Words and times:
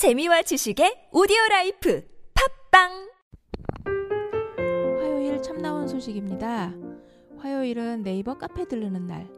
재미와 0.00 0.40
지식의 0.40 1.10
오디오 1.12 1.36
라이프 1.50 2.02
팟빵 2.70 3.10
화요일 4.98 5.42
참나원 5.42 5.88
소식입니다. 5.88 6.72
화요일은 7.36 8.02
네이버 8.02 8.38
카페 8.38 8.66
들르는 8.66 9.06
날. 9.06 9.28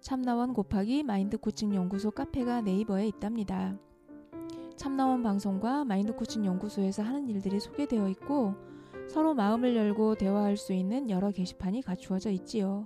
참나원 0.00 0.52
곱하기 0.52 1.02
마인드 1.02 1.38
코칭 1.38 1.74
연구소 1.74 2.12
카페가 2.12 2.60
네이버에 2.60 3.08
있답니다. 3.08 3.76
참나원 4.76 5.24
방송과 5.24 5.84
마인드 5.84 6.14
코칭 6.14 6.46
연구소에서 6.46 7.02
하는 7.02 7.28
일들이 7.28 7.58
소개되어 7.58 8.10
있고 8.10 8.54
서로 9.08 9.34
마음을 9.34 9.74
열고 9.74 10.14
대화할 10.14 10.56
수 10.56 10.72
있는 10.72 11.10
여러 11.10 11.32
게시판이 11.32 11.82
갖추어져 11.82 12.30
있지요. 12.30 12.84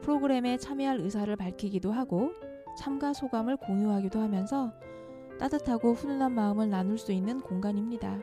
프로그램에 0.00 0.56
참여할 0.56 0.98
의사를 0.98 1.36
밝히기도 1.36 1.92
하고 1.92 2.32
참가 2.76 3.12
소감을 3.12 3.58
공유하기도 3.58 4.18
하면서 4.18 4.72
따뜻하고 5.44 5.92
훈훈한 5.92 6.32
마음을 6.32 6.70
나눌 6.70 6.96
수 6.96 7.12
있는 7.12 7.38
공간입니다. 7.38 8.18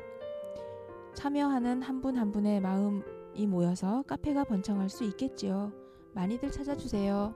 참여하는 1.13 1.83
한분한 1.83 2.31
분의 2.31 2.61
마음이 2.61 3.45
모여서 3.47 4.03
카페가 4.07 4.45
번창할 4.45 4.89
수 4.89 5.03
있겠지요. 5.03 5.71
많이들 6.13 6.49
찾아주세요. 6.49 7.35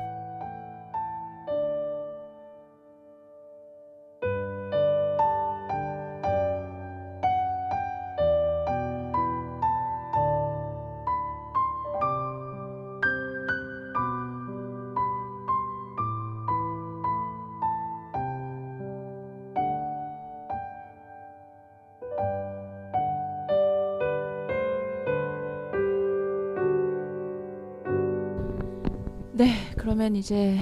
그러면 30.01 30.15
이제 30.15 30.57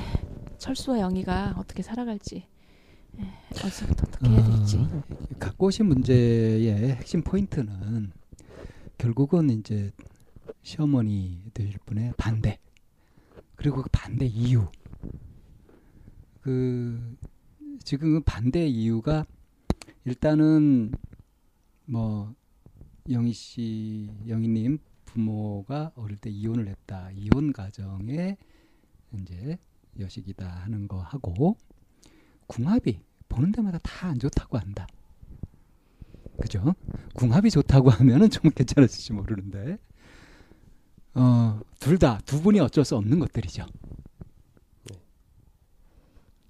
철수와 0.57 0.99
영희가 0.99 1.55
어떻게 1.57 1.81
살아갈지 1.81 2.45
예, 3.19 3.23
어디서부터 3.51 4.03
어떻게 4.05 4.27
해야 4.27 4.43
될지. 4.43 4.77
어, 4.79 5.03
갖고 5.39 5.67
오신 5.67 5.85
문제의 5.85 6.89
핵심 6.95 7.21
포인트는 7.23 8.11
결국은 8.97 9.49
이제 9.49 9.93
시어머니 10.61 11.41
되실 11.53 11.79
분의 11.85 12.15
반대 12.17 12.59
그리고 13.55 13.81
그 13.81 13.87
반대 13.93 14.25
이유 14.25 14.67
그 16.41 17.15
지금 17.85 18.15
그 18.15 18.19
반대 18.19 18.67
이유가 18.67 19.25
일단은 20.03 20.91
뭐 21.85 22.35
영희 23.09 23.31
씨 23.31 24.09
영희님 24.27 24.79
부모가 25.05 25.93
어릴 25.95 26.17
때 26.17 26.29
이혼을 26.29 26.67
했다 26.67 27.09
이혼 27.11 27.53
가정에 27.53 28.35
이제 29.13 29.57
여식이다 29.99 30.47
하는 30.47 30.87
거 30.87 30.99
하고 31.01 31.57
궁합이 32.47 32.99
보는 33.27 33.51
데마다 33.51 33.77
다 33.79 34.07
안 34.09 34.17
좋다고 34.19 34.57
한다. 34.57 34.87
그죠? 36.41 36.73
궁합이 37.15 37.51
좋다고 37.51 37.89
하면은 37.89 38.29
좀 38.29 38.49
괜찮았을지 38.51 39.13
모르는데, 39.13 39.77
어, 41.13 41.59
둘 41.79 41.97
다, 41.99 42.19
두 42.25 42.41
분이 42.41 42.59
어쩔 42.61 42.85
수 42.85 42.95
없는 42.95 43.19
것들이죠. 43.19 43.65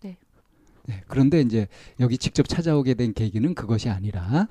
네. 0.02 0.18
네, 0.86 1.03
그런데 1.08 1.42
이제 1.42 1.68
여기 2.00 2.18
직접 2.18 2.48
찾아오게 2.48 2.94
된 2.94 3.14
계기는 3.14 3.56
그것이 3.56 3.90
아니라, 3.90 4.48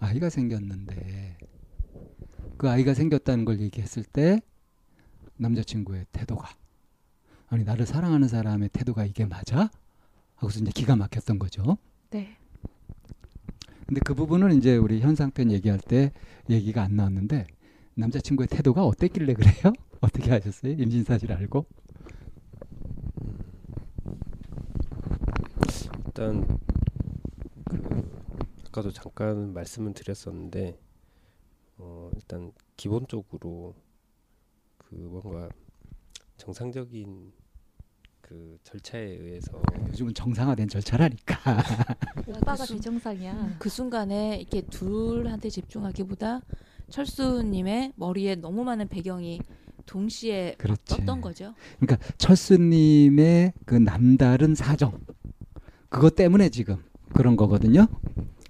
아이가 0.00 0.30
생겼는데, 0.30 1.36
그 2.56 2.70
아이가 2.70 2.94
생겼다는 2.94 3.44
걸 3.44 3.60
얘기했을 3.60 4.02
때, 4.02 4.40
남자친구의 5.36 6.06
태도가, 6.12 6.48
아니, 7.54 7.62
나를 7.62 7.86
사랑하는 7.86 8.26
사람의 8.26 8.70
태도가 8.70 9.04
이게 9.04 9.24
맞아? 9.26 9.70
하고서 10.34 10.58
이제 10.58 10.72
기가 10.74 10.96
막혔던 10.96 11.38
거죠. 11.38 11.78
네. 12.10 12.36
근데 13.86 14.00
그 14.04 14.12
부분은 14.12 14.56
이제 14.56 14.76
우리 14.76 15.00
현상편 15.00 15.52
얘기할 15.52 15.78
때 15.78 16.10
얘기가 16.50 16.82
안 16.82 16.96
나왔는데 16.96 17.46
남자친구의 17.94 18.48
태도가 18.48 18.84
어땠길래 18.84 19.34
그래요? 19.34 19.72
어떻게 20.02 20.32
하셨어요? 20.32 20.72
임신 20.72 21.04
사실 21.04 21.30
알고? 21.30 21.64
일단 26.06 26.58
그 27.66 28.20
아까도 28.66 28.90
잠깐 28.90 29.52
말씀을 29.54 29.94
드렸었는데 29.94 30.76
어 31.78 32.10
일단 32.16 32.52
기본적으로 32.76 33.76
그 34.76 34.96
뭔가 34.96 35.48
정상적인 36.36 37.43
그 38.26 38.56
절차에 38.64 39.02
의해서 39.02 39.60
요즘은 39.88 40.14
정상화된 40.14 40.68
절차라니까. 40.68 41.36
오빠가 42.26 42.56
그 42.56 42.66
순- 42.66 42.76
비정상이야. 42.76 43.56
그 43.58 43.68
순간에 43.68 44.38
이렇게 44.40 44.62
둘한테 44.62 45.50
집중하기보다 45.50 46.40
철수님의 46.88 47.92
머리에 47.96 48.36
너무 48.36 48.64
많은 48.64 48.88
배경이 48.88 49.40
동시에 49.84 50.54
그렇지. 50.56 50.82
떴던 50.86 51.20
거죠. 51.20 51.54
그러니까 51.78 52.08
철수님의 52.16 53.52
그 53.66 53.74
남다른 53.74 54.54
사정 54.54 54.98
그것 55.90 56.14
때문에 56.14 56.48
지금 56.48 56.82
그런 57.12 57.36
거거든요. 57.36 57.86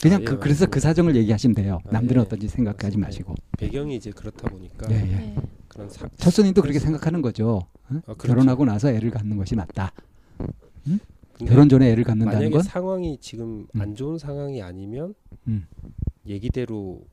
그냥 0.01 0.19
아, 0.19 0.21
예, 0.21 0.25
그, 0.25 0.39
그래서 0.39 0.67
그 0.67 0.77
맞습니다. 0.77 0.81
사정을 0.89 1.17
얘기하시면 1.17 1.55
돼요. 1.57 1.81
아, 1.87 1.93
남들은 1.93 2.21
예. 2.21 2.25
어떤지 2.27 2.47
생각하지 2.47 2.97
맞습니다. 2.99 3.07
마시고. 3.09 3.35
배경이 3.59 3.97
이제 3.97 4.11
그렇다 4.13 4.49
보니까 4.49 4.87
예, 4.93 4.97
예. 4.97 5.01
네. 5.01 5.37
그런 5.67 5.89
사, 5.89 6.09
철수님도 6.17 6.63
그렇게 6.63 6.79
생각하는 6.79 7.21
거죠. 7.23 7.67
어? 7.91 7.95
아, 7.97 8.01
그렇죠. 8.15 8.29
결혼하고 8.29 8.65
나서 8.65 8.91
애를 8.91 9.11
갖는 9.11 9.37
것이 9.37 9.55
낫다. 9.55 9.93
근데 11.37 11.51
결혼 11.51 11.69
전에 11.69 11.91
애를 11.91 12.05
갖는다는 12.05 12.39
만약에 12.39 12.53
건 12.53 12.63
상황이 12.63 13.19
지금 13.21 13.67
음. 13.75 13.81
안 13.81 13.95
좋은 13.97 14.19
상황이 14.19 14.63
아니면 14.63 15.15
음. 15.49 15.67
얘기대로 16.27 17.05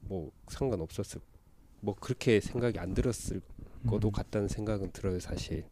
뭐 0.00 0.32
상관 0.48 0.80
없었을 0.80 1.20
뭐 1.80 1.94
그렇게 1.94 2.40
생각이 2.40 2.78
안 2.80 2.92
들었을 2.94 3.40
것도 3.86 4.08
음. 4.08 4.12
같다는 4.12 4.48
생각은 4.48 4.90
들어요 4.92 5.20
사실. 5.20 5.64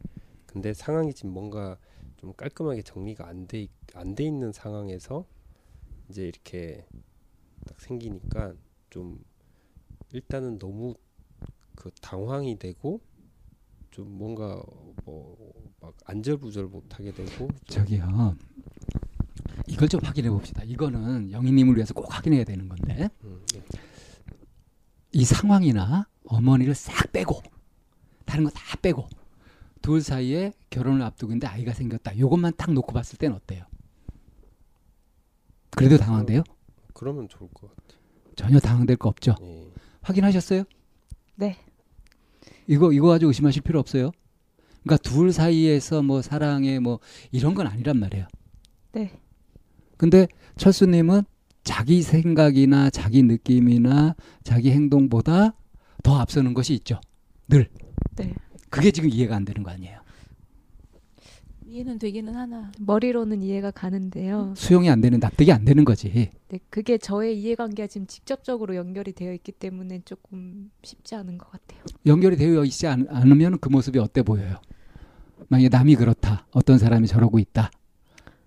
근데 0.46 0.72
상황이 0.72 1.12
지금 1.12 1.32
뭔가 1.32 1.76
좀 2.16 2.32
깔끔하게 2.34 2.82
정리가 2.82 3.26
안 3.26 3.46
돼 3.48 3.66
안 3.94 4.14
돼 4.14 4.24
있는 4.24 4.52
상황에서 4.52 5.24
이제 6.08 6.28
이렇게 6.28 6.86
딱 7.66 7.80
생기니까 7.80 8.54
좀 8.90 9.18
일단은 10.12 10.58
너무 10.58 10.94
그 11.74 11.90
당황이 12.00 12.58
되고 12.58 13.00
좀 13.96 14.18
뭔가 14.18 14.62
뭐막 15.06 15.94
안절부절 16.04 16.66
못하게 16.66 17.14
되고 17.14 17.30
좀 17.30 17.48
저기요. 17.64 18.36
이걸 19.66 19.88
좀 19.88 20.00
확인해 20.04 20.28
봅시다. 20.28 20.62
이거는 20.64 21.32
영희님을 21.32 21.76
위해서 21.76 21.94
꼭 21.94 22.14
확인해야 22.14 22.44
되는 22.44 22.68
건데 22.68 23.08
음, 23.24 23.42
예. 23.54 23.62
이 25.12 25.24
상황이나 25.24 26.06
어머니를 26.26 26.74
싹 26.74 27.10
빼고 27.10 27.40
다른 28.26 28.44
거 28.44 28.50
다 28.50 28.76
빼고 28.82 29.08
둘 29.80 30.02
사이에 30.02 30.52
결혼을 30.68 31.00
앞두고 31.00 31.32
있는데 31.32 31.46
아이가 31.46 31.72
생겼다. 31.72 32.18
요것만 32.18 32.52
딱 32.58 32.72
놓고 32.74 32.92
봤을 32.92 33.16
땐 33.16 33.32
어때요? 33.32 33.64
그래도 35.70 35.96
당황돼요? 35.96 36.42
그러면 36.92 37.28
좋을 37.30 37.48
것 37.54 37.74
같아요. 37.74 37.98
전혀 38.34 38.58
당황될 38.58 38.96
거 38.96 39.08
없죠. 39.08 39.36
예. 39.40 39.70
확인하셨어요? 40.02 40.64
네. 41.36 41.56
이거 42.66 42.92
이거 42.92 43.08
가지고 43.08 43.30
의심하실 43.30 43.62
필요 43.62 43.78
없어요. 43.78 44.10
그러니까 44.82 45.08
둘 45.08 45.32
사이에서 45.32 46.02
뭐 46.02 46.22
사랑에 46.22 46.78
뭐 46.78 47.00
이런 47.32 47.54
건 47.54 47.66
아니란 47.66 47.98
말이에요. 47.98 48.26
네. 48.92 49.12
근데 49.96 50.28
철수님은 50.56 51.22
자기 51.64 52.02
생각이나 52.02 52.90
자기 52.90 53.22
느낌이나 53.22 54.14
자기 54.44 54.70
행동보다 54.70 55.54
더 56.02 56.18
앞서는 56.18 56.54
것이 56.54 56.74
있죠. 56.74 57.00
늘. 57.48 57.68
네. 58.16 58.32
그게 58.70 58.90
지금 58.90 59.10
이해가 59.10 59.34
안 59.34 59.44
되는 59.44 59.62
거 59.62 59.70
아니에요. 59.70 60.00
이해는 61.76 61.98
되기는 61.98 62.34
하나. 62.34 62.72
머리로는 62.80 63.42
이해가 63.42 63.70
가는데요. 63.70 64.54
수용이 64.56 64.88
안 64.88 65.02
되는 65.02 65.20
납득이 65.20 65.52
안 65.52 65.66
되는 65.66 65.84
거지. 65.84 66.30
네, 66.48 66.60
그게 66.70 66.96
저의 66.96 67.38
이해관계가 67.38 67.86
지금 67.86 68.06
직접적으로 68.06 68.76
연결이 68.76 69.12
되어 69.12 69.34
있기 69.34 69.52
때문에 69.52 70.00
조금 70.06 70.70
쉽지 70.82 71.14
않은 71.16 71.36
것 71.36 71.50
같아요. 71.50 71.82
연결이 72.06 72.36
되어 72.36 72.64
있지 72.64 72.86
않, 72.86 73.06
않으면 73.10 73.58
그 73.58 73.68
모습이 73.68 73.98
어때 73.98 74.22
보여요? 74.22 74.56
만약에 75.48 75.68
남이 75.68 75.96
그렇다. 75.96 76.46
어떤 76.52 76.78
사람이 76.78 77.06
저러고 77.08 77.38
있다. 77.38 77.70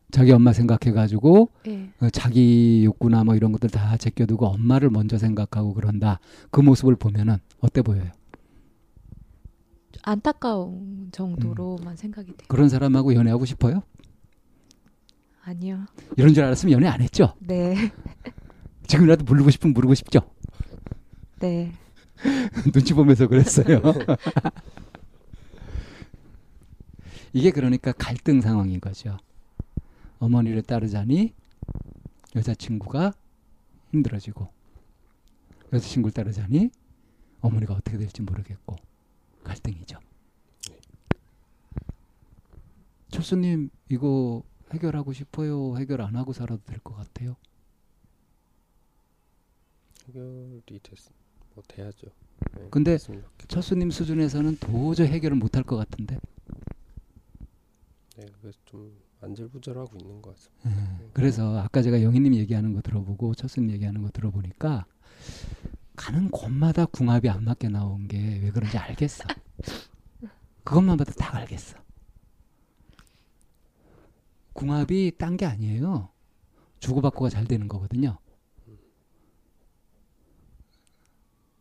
자기 0.10 0.31
엄마 0.31 0.52
생각해가지고 0.52 1.52
네. 1.68 1.92
어, 2.02 2.10
자기 2.10 2.81
욕구나 2.84 3.24
뭐 3.24 3.36
이런 3.36 3.52
것들 3.52 3.70
다 3.70 3.96
제껴두고 3.96 4.48
엄마를 4.48 4.90
먼저 4.90 5.20
생각하고 5.20 5.76
그런다. 5.76 6.20
그 6.50 6.62
모습을 6.62 6.96
보면은 6.96 7.38
어때 7.60 7.84
보여요? 7.84 8.10
안타까운 10.04 11.10
정도로만 11.12 11.96
생각이 11.96 12.28
돼요. 12.28 12.48
그런 12.48 12.69
사람하고 12.69 13.13
연애하고 13.13 13.46
싶어요? 13.46 13.84
아니요. 15.44 15.86
이런 16.18 16.34
줄 16.34 16.44
알았으면 16.44 16.72
연애 16.74 16.88
안 16.88 17.01
했죠? 17.01 17.34
네. 17.40 17.75
지금이라도 18.88 19.25
부르고 19.25 19.50
싶으면 19.51 19.74
부르고 19.74 19.94
싶죠? 19.96 20.19
네. 21.40 21.72
눈치 22.74 22.94
보면서 22.94 23.28
그랬어요. 23.28 23.81
이게 27.34 27.52
그러니까 27.52 27.92
갈등 27.92 28.42
상황인 28.42 28.80
거죠. 28.80 29.18
어머니를 30.19 30.63
따르자니 30.63 31.34
여자친구가 32.36 33.13
힘들어지고 33.92 34.50
여자친구를 35.72 36.13
따르자니 36.13 36.69
어머니가 37.42 37.74
어떻게 37.74 37.98
될지 37.98 38.22
모르겠고 38.22 38.75
갈등이죠. 39.44 40.00
철수님 43.12 43.69
이거 43.89 44.44
해결하고 44.74 45.13
싶어요? 45.13 45.77
해결 45.77 46.01
안 46.01 46.15
하고 46.15 46.31
살아도 46.33 46.62
될 46.65 46.80
것 46.80 46.95
같아요? 46.95 47.36
해결이 50.07 50.80
됐, 50.83 50.97
뭐 51.56 51.63
돼야죠. 51.68 52.07
네, 52.56 52.68
근데. 52.71 52.97
철수님 53.47 53.91
수준에서는 53.91 54.57
도저히 54.59 55.07
해결을 55.09 55.38
못할 55.38 55.63
것 55.63 55.75
같은데 55.75 56.18
네, 58.15 58.25
그래서 58.39 58.57
좀 58.65 58.95
안절부절하고 59.21 59.97
있는 59.97 60.21
것 60.21 60.35
같습니다. 60.35 61.03
예, 61.03 61.09
그래서 61.13 61.57
아까 61.59 61.81
제가 61.81 62.01
영희님 62.01 62.35
얘기하는 62.35 62.74
거 62.74 62.81
들어보고 62.81 63.33
철수님 63.35 63.71
얘기하는 63.71 64.01
거 64.01 64.09
들어보니까 64.09 64.85
가는 66.00 66.30
곳마다 66.31 66.86
궁합이 66.86 67.28
안 67.30 67.44
맞게 67.44 67.68
나온 67.69 68.07
게 68.07 68.18
왜 68.42 68.51
그런지 68.51 68.78
알겠어. 68.78 69.25
그것만 70.63 70.98
봐도 70.98 71.12
다 71.13 71.36
알겠어. 71.38 71.78
궁합이 74.54 75.13
딴 75.18 75.36
게 75.38 75.46
아니에요. 75.46 76.10
주고받고가 76.80 77.30
잘 77.30 77.46
되는 77.46 77.68
거거든요. 77.68 78.18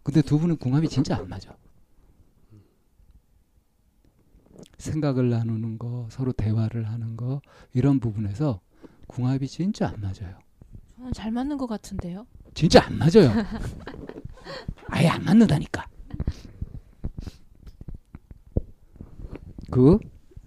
근데 0.02 0.22
두 0.22 0.38
분은 0.38 0.56
궁합이 0.56 0.88
진짜 0.88 1.16
안 1.16 1.28
맞아. 1.28 1.56
생각을 4.78 5.28
나누는 5.30 5.78
거, 5.78 6.08
서로 6.10 6.32
대화를 6.32 6.88
하는 6.88 7.16
거 7.16 7.40
이런 7.74 8.00
부분에서 8.00 8.60
궁합이 9.06 9.48
진짜 9.48 9.88
안 9.88 10.00
맞아요. 10.00 10.38
저는 10.96 11.12
잘 11.12 11.30
맞는 11.32 11.58
것 11.58 11.66
같은데요. 11.66 12.26
진짜 12.54 12.84
안 12.84 12.96
맞아요. 12.98 13.32
아예 14.88 15.08
안 15.08 15.24
맞는다니까. 15.24 15.88
그 19.70 19.98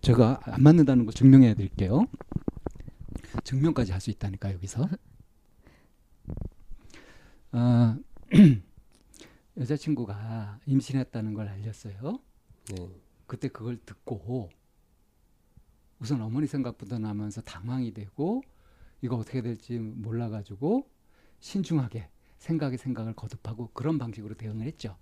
제가 0.02 0.40
안 0.44 0.64
맞는다는 0.64 1.06
거 1.06 1.12
증명해 1.12 1.54
드릴게요. 1.56 2.06
증명까지 3.44 3.92
할 3.92 4.02
수 4.02 4.10
있다니까 4.10 4.52
여기서. 4.54 4.88
어, 7.54 7.96
여자친구가 9.58 10.60
임신했다는 10.66 11.34
걸 11.34 11.48
알렸어요. 11.50 12.20
네, 12.70 12.90
그때 13.28 13.48
그걸 13.50 13.78
듣고 13.86 14.50
우선 16.00 16.22
어머니 16.22 16.48
생각부터 16.48 16.98
나면서 16.98 17.42
당황이 17.42 17.94
되고 17.94 18.42
이거 19.02 19.18
어떻게 19.18 19.42
될지 19.42 19.78
몰라가지고 19.78 20.90
신중하게 21.40 22.10
생각에 22.42 22.76
생각을 22.76 23.14
거듭하고 23.14 23.70
그런 23.74 23.98
방식으로 23.98 24.36
대응을 24.36 24.66
했죠. 24.66 24.98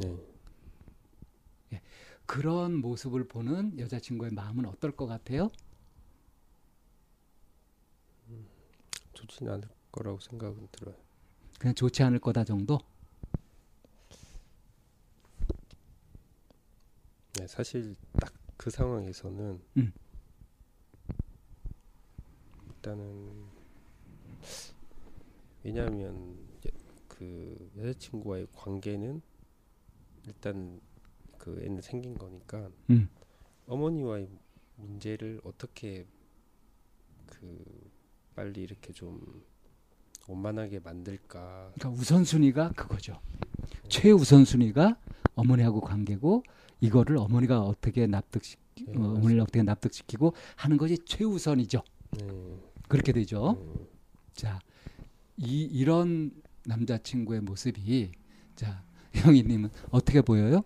네. 0.00 1.82
그런 2.26 2.74
모습을 2.76 3.28
보는 3.28 3.78
여자친구의 3.78 4.32
마음은 4.32 4.66
어떨 4.66 4.92
것 4.92 5.06
같아요? 5.06 5.50
좋지는 9.14 9.52
않을 9.52 9.68
거라고 9.92 10.18
생각은 10.20 10.68
들어요. 10.72 10.94
그냥 11.58 11.74
좋지 11.74 12.02
않을 12.02 12.18
거다 12.18 12.44
정도? 12.44 12.78
네, 17.38 17.46
사실 17.46 17.94
딱 18.20 18.32
그 18.58 18.70
상황에서는 18.70 19.62
음. 19.76 19.92
일단은 22.74 23.46
왜냐하면 25.62 26.00
여- 26.02 26.47
그 27.18 27.70
여자친구와의 27.76 28.46
관계는 28.52 29.20
일단 30.26 30.80
그 31.36 31.60
애는 31.64 31.80
생긴 31.82 32.16
거니까 32.16 32.70
음. 32.90 33.08
어머니와의 33.66 34.28
문제를 34.76 35.40
어떻게 35.42 36.06
그 37.26 37.90
빨리 38.36 38.62
이렇게 38.62 38.92
좀 38.92 39.44
원만하게 40.28 40.78
만들까 40.78 41.72
그러니까 41.74 42.00
우선순위가 42.00 42.72
그거죠. 42.72 43.20
최우선순위가 43.88 44.96
어머니하고 45.34 45.80
관계고 45.80 46.44
이거를 46.80 47.16
어머니가 47.16 47.62
어떻게 47.62 48.06
납득시 48.06 48.56
네, 48.76 48.96
어, 48.96 49.14
어머니를 49.14 49.40
어떻게 49.40 49.62
납득시키고 49.64 50.34
하는 50.54 50.76
것이 50.76 50.98
최우선이죠. 51.04 51.82
네, 52.12 52.26
그렇게 52.86 53.12
되죠. 53.12 53.56
네. 53.58 53.86
자, 54.34 54.60
이 55.36 55.62
이런 55.62 56.30
남자친구의 56.68 57.40
모습이 57.40 58.12
자 58.54 58.82
영희님은 59.26 59.70
어떻게 59.90 60.20
보여요? 60.20 60.62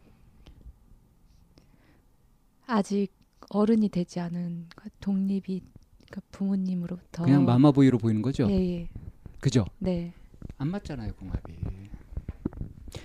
아직 2.66 3.08
어른이 3.50 3.88
되지 3.88 4.20
않은 4.20 4.66
그 4.74 4.88
독립이 5.00 5.62
그러니까 6.10 6.20
부모님으로부터 6.30 7.24
그냥 7.24 7.44
마마보이로 7.44 7.98
보이는 7.98 8.20
거죠. 8.20 8.48
예, 8.50 8.54
예. 8.54 8.88
그죠? 9.40 9.64
네. 9.78 10.12
안 10.58 10.68
맞잖아요, 10.68 11.14
궁합이. 11.14 11.54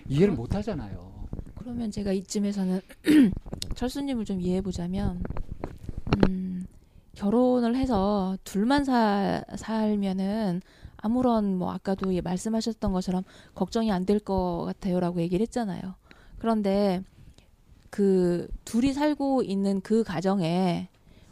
이해를 0.10 0.34
못 0.34 0.54
하잖아요. 0.56 1.27
그러면 1.56 1.92
제가 1.92 2.12
이쯤에서는 2.13 2.82
철수님을 3.75 4.25
좀 4.25 4.42
이해해 4.42 4.62
보자면, 4.62 5.22
음, 6.30 6.57
결혼을 7.17 7.75
해서 7.75 8.38
둘만 8.43 8.83
사, 8.86 9.43
살면은 9.55 10.62
아무런 10.97 11.57
뭐 11.57 11.71
아까도 11.71 12.13
예, 12.13 12.21
말씀하셨던 12.21 12.91
것처럼 12.93 13.24
걱정이 13.55 13.91
안 13.91 14.05
될 14.05 14.19
것 14.19 14.65
같아요라고 14.67 15.19
얘기를 15.21 15.43
했잖아요. 15.43 15.95
그런데 16.38 17.01
그 17.89 18.47
둘이 18.65 18.93
살고 18.93 19.43
있는 19.43 19.81
그 19.81 20.03
가정에 20.03 20.89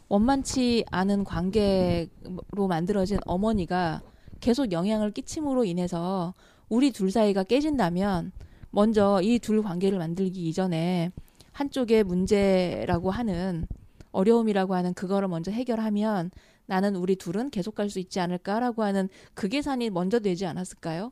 원만치 0.08 0.84
않은 0.90 1.24
관계로 1.24 2.66
만들어진 2.68 3.18
어머니가 3.26 4.02
계속 4.40 4.72
영향을 4.72 5.10
끼침으로 5.12 5.64
인해서 5.64 6.34
우리 6.68 6.90
둘 6.90 7.10
사이가 7.12 7.44
깨진다면 7.44 8.32
먼저 8.70 9.20
이 9.22 9.38
둘 9.38 9.62
관계를 9.62 9.98
만들기 9.98 10.48
이전에 10.48 11.12
한쪽의 11.52 12.04
문제라고 12.04 13.10
하는 13.10 13.66
어려움이라고 14.16 14.74
하는 14.74 14.94
그거를 14.94 15.28
먼저 15.28 15.50
해결하면 15.50 16.30
나는 16.66 16.96
우리 16.96 17.16
둘은 17.16 17.50
계속 17.50 17.74
갈 17.74 17.90
수 17.90 17.98
있지 18.00 18.18
않을까라고 18.18 18.82
하는 18.82 19.08
그 19.34 19.48
계산이 19.48 19.90
먼저 19.90 20.18
되지 20.18 20.46
않았을까요? 20.46 21.10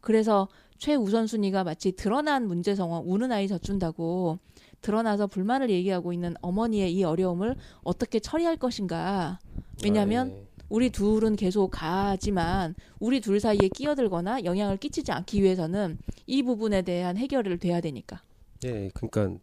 그래서 0.00 0.48
최우선순위가 0.78 1.64
마치 1.64 1.92
드러난 1.92 2.46
문제 2.46 2.74
상황, 2.74 3.02
우는 3.06 3.32
아이 3.32 3.48
젖준다고 3.48 4.38
드러나서 4.82 5.26
불만을 5.28 5.70
얘기하고 5.70 6.12
있는 6.12 6.34
어머니의 6.42 6.92
이 6.92 7.04
어려움을 7.04 7.56
어떻게 7.82 8.20
처리할 8.20 8.58
것인가. 8.58 9.38
왜냐하면 9.82 10.26
아, 10.26 10.30
네. 10.30 10.46
우리 10.68 10.90
둘은 10.90 11.36
계속 11.36 11.70
가지만 11.70 12.74
우리 12.98 13.20
둘 13.20 13.40
사이에 13.40 13.68
끼어들거나 13.68 14.44
영향을 14.44 14.76
끼치지 14.76 15.10
않기 15.12 15.42
위해서는 15.42 15.98
이 16.26 16.42
부분에 16.42 16.82
대한 16.82 17.16
해결을 17.16 17.58
돼야 17.58 17.80
되니까. 17.80 18.20
예, 18.64 18.90
그러니까 18.92 19.38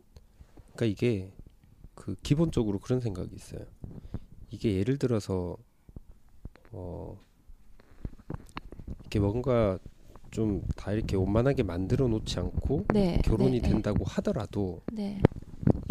그러니까 0.76 0.86
이게 0.86 1.32
그 1.96 2.16
기본적으로 2.24 2.80
그런 2.80 3.00
생각이 3.00 3.36
있어요. 3.36 3.66
이게 4.50 4.78
예를 4.78 4.98
들어서 4.98 5.58
어 6.72 7.20
이렇게 9.02 9.20
뭔가 9.20 9.80
좀 10.32 10.62
다 10.78 10.94
이렇게 10.94 11.16
원만하게 11.16 11.64
만들어 11.64 12.08
놓지 12.08 12.40
않고 12.40 12.86
네. 12.94 13.22
결혼이 13.24 13.62
네, 13.62 13.70
된다고 13.70 14.04
하더라도 14.06 14.82
네. 14.92 15.22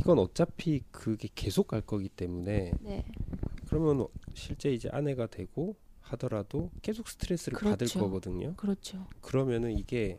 이건 0.00 0.18
어차피 0.18 0.82
그게 0.90 1.28
계속 1.34 1.68
갈 1.68 1.82
거기 1.82 2.08
때문에 2.08 2.72
네. 2.80 3.04
그러면 3.68 4.08
실제 4.34 4.72
이제 4.72 4.88
아내가 4.90 5.26
되고 5.26 5.76
하더라도 6.00 6.70
계속 6.82 7.06
스트레스를 7.08 7.58
받을 7.58 7.86
그렇죠. 7.86 8.00
거거든요. 8.00 8.54
그렇죠. 8.56 9.06
그러면은 9.20 9.78
이게 9.78 10.18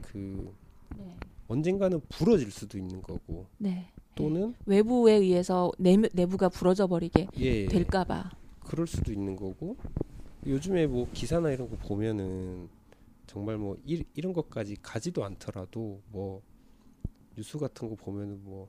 그 0.00 0.54
네. 0.96 1.16
언젠가는 1.48 2.00
부러질 2.08 2.50
수도 2.50 2.78
있는 2.78 3.02
거고 3.02 3.48
네. 3.58 3.90
또는 4.22 4.54
외부에 4.66 5.14
의해서 5.14 5.70
내, 5.78 5.96
내부가 6.12 6.48
부러져 6.48 6.86
버리게 6.86 7.28
예 7.38 7.66
될까 7.66 8.04
봐. 8.04 8.30
그럴 8.60 8.86
수도 8.86 9.12
있는 9.12 9.36
거고 9.36 9.76
요즘에 10.46 10.86
뭐 10.86 11.08
기사나 11.12 11.50
이런 11.52 11.68
거 11.68 11.76
보면은 11.76 12.68
정말 13.26 13.56
뭐 13.58 13.76
이, 13.84 14.02
이런 14.14 14.32
것까지 14.32 14.76
가지도 14.82 15.24
않더라도 15.24 16.00
뭐 16.10 16.42
뉴스 17.36 17.58
같은 17.58 17.88
거 17.88 17.94
보면은 17.94 18.42
뭐 18.44 18.68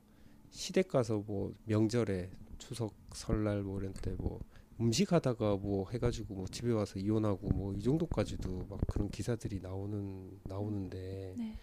시댁 0.50 0.88
가서 0.88 1.22
뭐 1.26 1.54
명절에 1.64 2.30
추석 2.58 2.94
설날 3.14 3.62
뭐 3.62 3.80
이런 3.80 3.92
때 3.92 4.14
뭐 4.18 4.40
음식 4.80 5.12
하다가 5.12 5.56
뭐 5.56 5.88
해가지고 5.90 6.34
뭐 6.34 6.46
집에 6.48 6.72
와서 6.72 6.98
이혼하고 6.98 7.48
뭐 7.50 7.72
이 7.74 7.82
정도까지도 7.82 8.66
막 8.68 8.80
그런 8.88 9.08
기사들이 9.10 9.60
나오는 9.60 10.30
나오는데 10.44 11.34
네. 11.36 11.58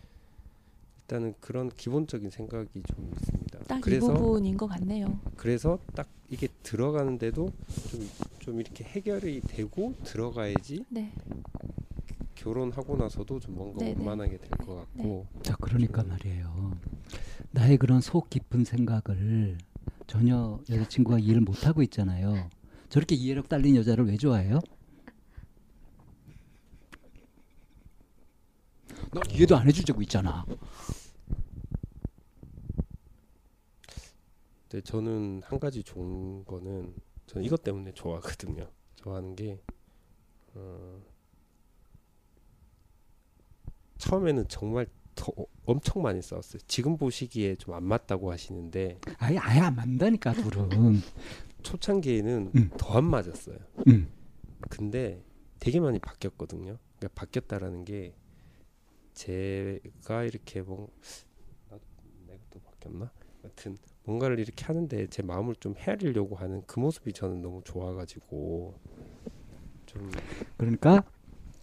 일단은 1.10 1.34
그런 1.39 1.70
기본적인 1.72 2.30
생각이 2.30 2.84
좀 2.84 3.12
있습니다. 3.16 3.60
딱 3.63 3.88
이 3.88 4.00
부분인 4.00 4.56
것 4.58 4.68
같네요. 4.68 5.20
그래서 5.36 5.80
딱 5.96 6.08
이게 6.30 6.48
들어가는데도 6.62 7.50
좀, 7.89 8.10
좀 8.38 8.60
이렇게 8.62 8.84
해결이 8.84 9.42
되고 9.48 9.96
들어가야지 10.04 10.86
네. 10.89 11.12
결혼하고 12.36 12.96
나서도 12.96 13.39
좀 13.39 13.56
뭔가 13.56 13.80
네, 13.84 13.96
네. 13.96 14.06
원만하게 14.06 14.38
될 14.38 14.50
것 14.60 14.75
같고 14.75 15.25
자, 15.42 15.56
그러니까 15.56 16.04
말이에요. 16.04 16.78
나의 17.51 17.78
그런 17.78 18.01
속 18.01 18.30
깊은 18.30 18.63
생각을 18.66 19.58
전혀 20.06 20.60
여자친구가 20.70 21.18
이해를 21.20 21.42
못하고 21.42 21.82
있잖아요. 21.84 22.50
저렇게 22.89 23.16
이해력 23.16 23.50
딸린 23.50 23.75
여자를 23.75 24.06
왜 24.06 24.16
좋아해요? 24.16 24.60
너 29.12 29.22
이해도 29.34 29.58
안 29.58 29.68
해주자고 29.68 30.04
있잖아. 30.04 30.46
근데 34.69 34.81
저는 34.83 35.41
한 35.43 35.59
가지 35.59 35.83
좋은 35.83 36.45
거는 36.45 36.93
저는 37.25 37.45
이것 37.45 37.63
때문에 37.63 37.91
좋아하거든요. 37.93 38.69
좋아하는 38.95 39.35
게 39.35 39.59
어, 40.53 41.01
처음에는 43.97 44.47
정말 44.47 44.88
더 45.15 45.33
엄청 45.65 46.01
많이 46.01 46.21
싸웠어요. 46.21 46.61
지금 46.67 46.97
보시기에 46.97 47.55
좀 47.55 47.73
안 47.75 47.83
맞다고 47.83 48.31
하시는데 48.31 48.99
아예 49.17 49.38
아예 49.38 49.59
안 49.59 49.75
맞다니까 49.75 50.33
둘은. 50.33 50.69
초창기에는 51.63 52.51
음. 52.55 52.69
더안 52.77 53.03
맞았어요. 53.05 53.57
음. 53.88 54.09
근데 54.69 55.21
되게 55.59 55.79
많이 55.79 55.99
바뀌었거든요. 55.99 56.77
그러니까 56.97 57.19
바뀌었다라는 57.19 57.83
게 57.85 58.15
제가 59.13 60.23
이렇게 60.23 60.61
뭐 60.61 60.89
나, 61.69 61.77
내가 62.27 62.39
또 62.49 62.59
바뀌었나? 62.61 63.11
여튼 63.43 63.77
뭔가를 64.10 64.39
이렇게 64.39 64.66
하는데 64.66 65.06
제 65.12 65.22
마음을 65.22 65.56
좀 65.60 65.75
헤아리려고 65.78 66.36
하는 66.36 66.63
그 66.66 66.80
모습이 66.80 67.13
저는 67.13 67.44
너무 67.44 67.62
좋아가지고 67.63 68.74
좀 69.86 70.10
그러니까 70.58 71.04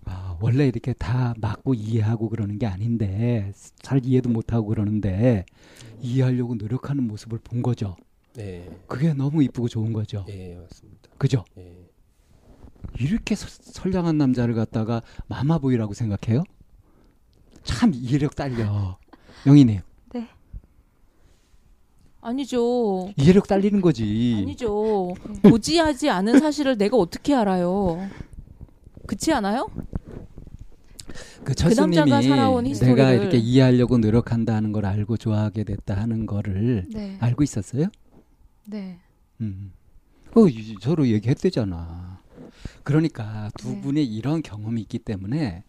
아, 0.04 0.38
원래 0.40 0.68
이렇게 0.68 0.92
다 0.92 1.34
맞고 1.38 1.74
이해하고 1.74 2.28
그러는 2.28 2.60
게 2.60 2.66
아닌데 2.66 3.52
잘 3.82 4.00
이해도 4.04 4.28
못하고 4.30 4.68
그러는데 4.68 5.44
이해하려고 6.00 6.54
노력하는 6.54 7.02
모습을 7.08 7.40
본 7.40 7.62
거죠. 7.62 7.96
네, 8.34 8.70
그게 8.86 9.12
너무 9.12 9.42
이쁘고 9.42 9.66
좋은 9.66 9.92
거죠. 9.92 10.24
예 10.28 10.54
맞습니다. 10.54 11.10
그죠? 11.18 11.44
예. 11.58 11.88
이렇게 13.00 13.34
서- 13.34 13.48
선량한 13.48 14.16
남자를 14.18 14.54
갖다가 14.54 15.02
마마보이라고 15.26 15.94
생각해요? 15.94 16.44
참 17.64 17.90
이해력 17.92 18.36
딸려. 18.36 18.98
영희님 19.46 19.80
아니죠. 22.30 23.12
이해력 23.16 23.46
딸리는 23.46 23.80
거지. 23.80 24.38
아니죠. 24.42 25.14
고지하지 25.44 26.10
않은 26.10 26.40
사실을 26.40 26.76
내가 26.76 26.96
어떻게 26.96 27.32
알아요? 27.34 28.00
그렇지 29.06 29.32
않아요? 29.32 29.68
그 31.44 31.54
남자가 31.54 31.84
철수님이 32.16 32.22
살아온 32.24 32.64
내가 32.64 33.12
이렇게 33.12 33.36
이해하려고 33.38 33.98
노력한다는 33.98 34.72
걸 34.72 34.86
알고 34.86 35.16
좋아하게 35.16 35.62
됐다 35.62 35.96
하는 35.96 36.26
거를 36.26 36.86
네. 36.92 37.16
알고 37.20 37.44
있었어요? 37.44 37.86
네. 38.66 38.98
음. 39.40 39.72
어, 40.34 40.48
이- 40.48 40.74
서로 40.82 41.06
얘기했대잖아. 41.06 42.20
그러니까 42.82 43.50
두 43.56 43.70
네. 43.70 43.80
분의 43.82 44.04
이런 44.04 44.42
경험이 44.42 44.80
있기 44.80 44.98
때문에 44.98 45.62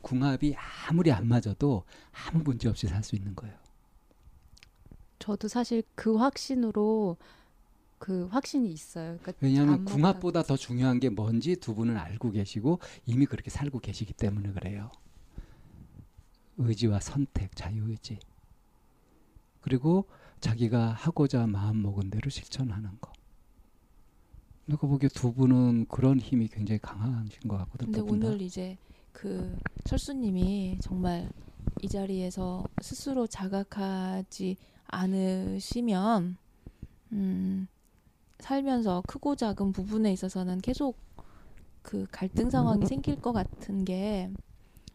궁합이 0.00 0.56
아무리 0.88 1.12
안 1.12 1.28
맞아도 1.28 1.84
아무 2.26 2.42
문제 2.42 2.68
없이 2.68 2.88
살 2.88 3.04
수 3.04 3.14
있는 3.14 3.36
거예요. 3.36 3.54
저도 5.22 5.46
사실 5.46 5.84
그 5.94 6.16
확신으로 6.16 7.16
그 7.98 8.26
확신이 8.26 8.72
있어요. 8.72 9.18
그러니까 9.22 9.32
왜냐하면 9.40 9.74
안 9.74 9.84
궁합보다 9.84 10.42
더 10.42 10.56
중요한 10.56 10.98
게 10.98 11.10
뭔지 11.10 11.54
두 11.54 11.76
분은 11.76 11.96
알고 11.96 12.32
계시고 12.32 12.80
이미 13.06 13.24
그렇게 13.26 13.48
살고 13.48 13.78
계시기 13.78 14.14
때문에 14.14 14.50
그래요. 14.50 14.90
의지와 16.56 16.98
선택, 16.98 17.54
자유의지. 17.54 18.18
그리고 19.60 20.06
자기가 20.40 20.90
하고자 20.90 21.46
마음 21.46 21.82
먹은 21.82 22.10
대로 22.10 22.28
실천하는 22.28 22.90
거. 23.00 23.12
내가 24.66 24.88
보기에 24.88 25.08
두 25.08 25.32
분은 25.32 25.86
그런 25.86 26.18
힘이 26.18 26.48
굉장히 26.48 26.80
강하신 26.80 27.42
것 27.46 27.58
같거든. 27.58 27.92
근데 27.92 28.00
다. 28.00 28.06
오늘 28.08 28.42
이제 28.42 28.76
그 29.12 29.56
철수님이 29.84 30.78
정말 30.80 31.30
이 31.80 31.88
자리에서 31.88 32.64
스스로 32.80 33.28
자각하지 33.28 34.56
않으시면 34.92 36.36
음, 37.12 37.66
살면서 38.38 39.02
크고 39.06 39.34
작은 39.36 39.72
부분에 39.72 40.12
있어서는 40.12 40.60
계속 40.60 40.96
그 41.82 42.06
갈등 42.12 42.48
상황이 42.50 42.86
생길 42.86 43.16
것 43.16 43.32
같은 43.32 43.84
게 43.84 44.30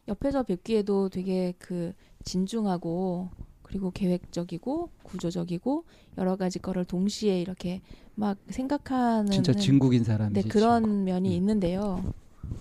옆에서 0.07 0.43
뵙기에도 0.43 1.09
되게 1.09 1.53
그 1.59 1.93
진중하고 2.23 3.29
그리고 3.61 3.91
계획적이고 3.91 4.89
구조적이고 5.03 5.83
여러 6.17 6.37
가지 6.37 6.59
거를 6.59 6.85
동시에 6.85 7.41
이렇게 7.41 7.81
막 8.15 8.37
생각하는 8.49 9.29
진짜 9.31 9.51
진국인 9.53 10.03
사람이지. 10.05 10.41
네, 10.41 10.47
그런 10.47 10.83
진국. 10.83 11.03
면이 11.03 11.29
음. 11.29 11.33
있는데요. 11.33 12.13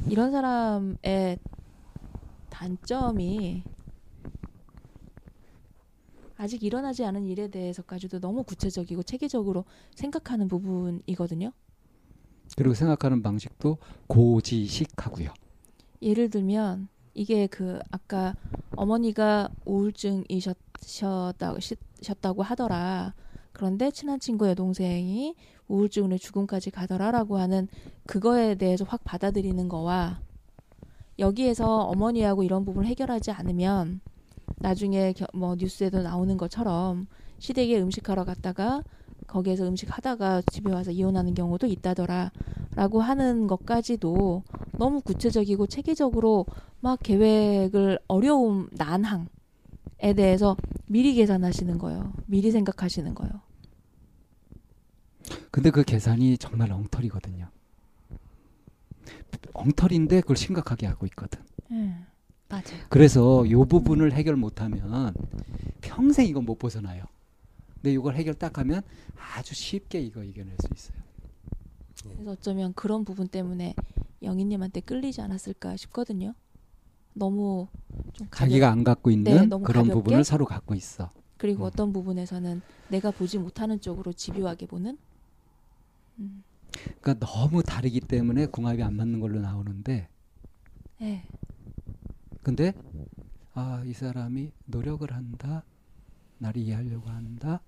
이런 0.08 0.32
사람의 0.32 1.38
단점이 2.50 3.62
아직 6.36 6.62
일어나지 6.62 7.04
않은 7.04 7.26
일에 7.26 7.48
대해서까지도 7.48 8.20
너무 8.20 8.42
구체적이고 8.44 9.02
체계적으로 9.02 9.64
생각하는 9.94 10.48
부분이거든요. 10.48 11.52
그리고 12.56 12.74
생각하는 12.74 13.22
방식도 13.22 13.78
고지식하고요. 14.06 15.30
예를 16.02 16.30
들면 16.30 16.88
이게 17.14 17.46
그 17.46 17.78
아까 17.90 18.34
어머니가 18.76 19.48
우울증이셨다고 19.64 20.52
하더라. 22.42 23.14
그런데 23.52 23.90
친한 23.90 24.20
친구 24.20 24.46
여동생이 24.48 25.34
우울증으로 25.68 26.18
죽음까지 26.18 26.70
가더라라고 26.70 27.38
하는 27.38 27.68
그거에 28.06 28.54
대해서 28.54 28.84
확 28.84 29.02
받아들이는 29.02 29.68
거와 29.68 30.20
여기에서 31.18 31.80
어머니하고 31.84 32.42
이런 32.42 32.66
부분을 32.66 32.86
해결하지 32.86 33.30
않으면 33.30 34.00
나중에 34.70 35.12
겨- 35.12 35.28
뭐 35.32 35.54
뉴스에도 35.54 36.02
나오는 36.02 36.36
것처럼 36.36 37.06
시댁에 37.38 37.80
음식하러 37.80 38.24
갔다가 38.24 38.82
거기에서 39.28 39.64
음식 39.68 39.96
하다가 39.96 40.42
집에 40.50 40.72
와서 40.72 40.90
이혼하는 40.90 41.34
경우도 41.34 41.68
있다더라라고 41.68 43.00
하는 43.00 43.46
것까지도 43.46 44.42
너무 44.72 45.00
구체적이고 45.02 45.68
체계적으로 45.68 46.46
막 46.80 46.98
계획을 47.00 48.00
어려움 48.08 48.68
난항에 48.72 49.26
대해서 50.16 50.56
미리 50.86 51.14
계산하시는 51.14 51.78
거예요. 51.78 52.12
미리 52.26 52.50
생각하시는 52.50 53.14
거예요. 53.14 53.34
근데 55.52 55.70
그 55.70 55.84
계산이 55.84 56.38
정말 56.38 56.72
엉터리거든요. 56.72 57.46
엉터리인데 59.52 60.22
그걸 60.22 60.36
심각하게 60.36 60.86
하고 60.86 61.06
있거든. 61.06 61.40
예. 61.70 61.94
맞아요. 62.48 62.62
그래서 62.88 63.48
요 63.50 63.64
부분을 63.64 64.12
해결 64.12 64.36
못하면 64.36 65.14
평생 65.80 66.26
이건 66.26 66.44
못 66.44 66.58
벗어나요. 66.58 67.04
근데 67.74 67.92
이걸 67.92 68.14
해결 68.14 68.34
딱 68.34 68.58
하면 68.58 68.82
아주 69.16 69.54
쉽게 69.54 70.00
이거 70.00 70.22
이겨낼 70.22 70.54
수 70.60 70.68
있어요. 70.74 70.98
그래서 72.14 72.30
어쩌면 72.32 72.72
그런 72.74 73.04
부분 73.04 73.26
때문에 73.26 73.74
영희님한테 74.22 74.80
끌리지 74.80 75.20
않았을까 75.20 75.76
싶거든요. 75.76 76.34
너무 77.14 77.68
좀 78.12 78.26
가볍, 78.30 78.38
자기가 78.38 78.70
안 78.70 78.84
갖고 78.84 79.10
있는 79.10 79.24
네, 79.24 79.38
그런 79.48 79.60
가볍게? 79.62 79.92
부분을 79.92 80.24
서로 80.24 80.44
갖고 80.44 80.74
있어. 80.74 81.10
그리고 81.38 81.64
음. 81.64 81.66
어떤 81.66 81.92
부분에서는 81.92 82.62
내가 82.88 83.10
보지 83.10 83.38
못하는 83.38 83.80
쪽으로 83.80 84.12
집요하게 84.12 84.66
보는. 84.66 84.98
음. 86.18 86.44
그러니까 87.00 87.26
너무 87.26 87.62
다르기 87.62 88.00
때문에 88.00 88.46
궁합이 88.46 88.82
안 88.82 88.94
맞는 88.94 89.20
걸로 89.20 89.40
나오는데 89.40 90.08
예. 91.02 91.22
근데 92.46 92.72
아 93.54 93.82
이 93.84 93.92
사람이 93.92 94.52
노력을 94.66 95.10
한다 95.12 95.64
나를 96.38 96.62
이해하려고 96.62 97.10
한다 97.10 97.60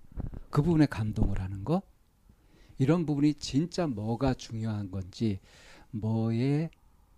그 0.49 0.61
부분에 0.61 0.85
감동을 0.85 1.41
하는 1.41 1.65
거 1.65 1.81
이런 2.77 3.05
부분이 3.05 3.33
진짜 3.33 3.87
뭐가 3.87 4.35
중요한 4.35 4.89
건지 4.89 5.41
뭐에 5.91 6.69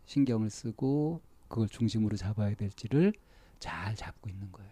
신경을 0.06 0.50
쓰고 0.50 1.22
그걸 1.50 1.70
중심으로 1.70 2.18
잡아야 2.18 2.56
될지를 2.56 3.14
잘 3.60 3.96
잡고 3.96 4.32
있는 4.32 4.52
거예요. 4.52 4.72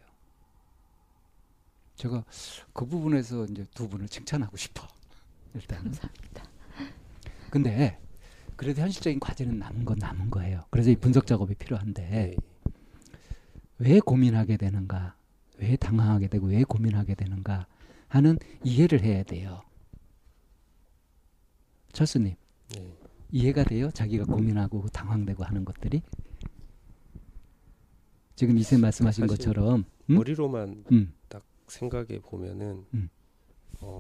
제가 1.96 2.26
그 2.74 2.88
부분에서 2.88 3.46
이제 3.46 3.66
두 3.76 3.88
분을 3.88 4.08
칭찬하고 4.08 4.58
싶어 4.58 4.88
일단. 5.54 5.84
감사합니다. 5.84 6.44
근데 7.52 8.00
그래도 8.56 8.82
현실적인 8.82 9.20
과제는 9.20 9.60
남은 9.60 9.86
건 9.86 9.98
남은 10.00 10.32
거예요. 10.32 10.64
그래서 10.72 10.90
이 10.90 10.96
분석 10.96 11.28
작업이 11.28 11.54
필요한데 11.54 12.10
네. 12.10 12.49
왜 13.80 14.00
고민하게 14.00 14.58
되는가, 14.58 15.16
왜 15.58 15.76
당황하게 15.76 16.28
되고 16.28 16.48
왜 16.48 16.64
고민하게 16.64 17.16
되는가 17.16 17.68
하는 18.08 18.38
이해를 18.64 19.02
해야 19.02 19.24
돼요. 19.24 19.62
철수님 21.92 22.36
네. 22.76 22.98
이해가 23.32 23.64
돼요? 23.64 23.90
자기가 23.92 24.26
고민하고 24.26 24.88
당황되고 24.90 25.44
하는 25.44 25.66
것들이 25.66 26.02
지금 28.36 28.58
이세 28.58 28.78
말씀하신 28.78 29.28
것처럼 29.28 29.86
음? 30.10 30.16
머리로만 30.16 30.86
음, 30.92 31.14
생각해 31.68 32.20
보면은 32.20 32.86
음. 32.94 33.10
어 33.82 34.00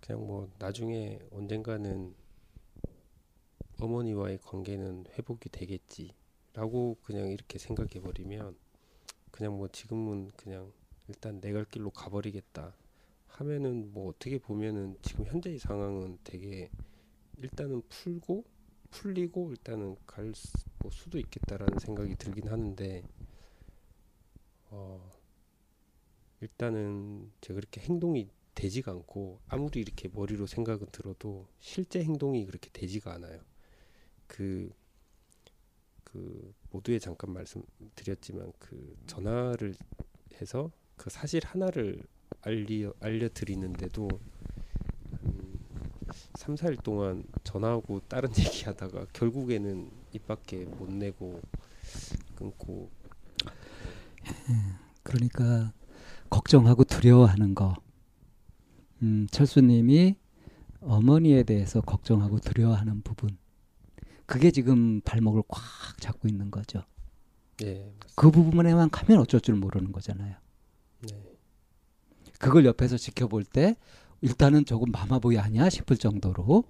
그냥 0.00 0.26
뭐 0.26 0.50
나중에 0.58 1.18
언젠가는 1.30 2.14
어머니와의 3.78 4.38
관계는 4.42 5.06
회복이 5.16 5.48
되겠지 5.50 6.12
라고 6.54 6.96
그냥 7.02 7.28
이렇게 7.30 7.58
생각해 7.58 8.00
버리면 8.00 8.56
그냥 9.32 9.56
뭐 9.58 9.68
지금은 9.68 10.30
그냥 10.36 10.72
일단 11.08 11.40
내 11.40 11.52
갈 11.52 11.64
길로 11.66 11.90
가버리겠다 11.90 12.74
하면은 13.28 13.92
뭐 13.92 14.10
어떻게 14.10 14.38
보면은 14.38 14.96
지금 15.02 15.26
현재의 15.26 15.58
상황은 15.58 16.18
되게 16.24 16.70
일단은 17.38 17.82
풀고 17.88 18.44
풀리고 18.90 19.50
일단은 19.52 19.96
갈 20.06 20.34
수- 20.34 20.52
뭐 20.80 20.90
수도 20.92 21.18
있겠다라는 21.18 21.78
생각이 21.80 22.16
들긴 22.16 22.48
하는데 22.48 23.02
어 24.72 25.00
일단은 26.40 27.30
제가 27.40 27.56
그렇게 27.60 27.80
행동이 27.82 28.28
되지가 28.54 28.90
않고 28.92 29.40
아무리 29.48 29.80
이렇게 29.80 30.08
머리로 30.08 30.46
생각은 30.46 30.88
들어도 30.92 31.46
실제 31.60 32.02
행동이 32.02 32.46
그렇게 32.46 32.68
되지가 32.72 33.12
않아요. 33.14 33.40
그, 34.26 34.72
그 36.12 36.52
모두에 36.70 36.98
잠깐 36.98 37.32
말씀드렸지만 37.32 38.52
그 38.58 38.96
전화를 39.06 39.74
해서 40.40 40.70
그 40.96 41.10
사실 41.10 41.42
하나를 41.44 42.02
알려 42.42 42.92
알려드리는데도 43.00 44.08
한 45.10 45.60
3, 46.34 46.54
4일 46.54 46.82
동안 46.82 47.24
전화하고 47.44 48.00
다른 48.08 48.30
얘기하다가 48.38 49.06
결국에는 49.12 49.90
입 50.12 50.26
밖에 50.26 50.64
못 50.64 50.90
내고 50.90 51.40
끊고 52.34 52.90
그러니까 55.02 55.72
걱정하고 56.28 56.84
두려워하는 56.84 57.54
거. 57.54 57.74
음, 59.02 59.26
철수님이 59.30 60.16
어머니에 60.80 61.42
대해서 61.42 61.80
걱정하고 61.80 62.38
두려워하는 62.38 63.02
부분. 63.02 63.36
그게 64.30 64.52
지금 64.52 65.00
발목을 65.00 65.42
꽉 65.48 65.60
잡고 65.98 66.28
있는 66.28 66.52
거죠. 66.52 66.84
네, 67.56 67.92
그 68.14 68.30
부분에만 68.30 68.88
가면 68.88 69.18
어쩔 69.18 69.40
줄 69.40 69.56
모르는 69.56 69.90
거잖아요. 69.90 70.36
네. 71.00 71.24
그걸 72.38 72.64
옆에서 72.64 72.96
지켜볼 72.96 73.42
때 73.42 73.74
일단은 74.20 74.66
조금 74.66 74.92
마마보이 74.92 75.36
아니야 75.36 75.68
싶을 75.68 75.96
정도로 75.96 76.62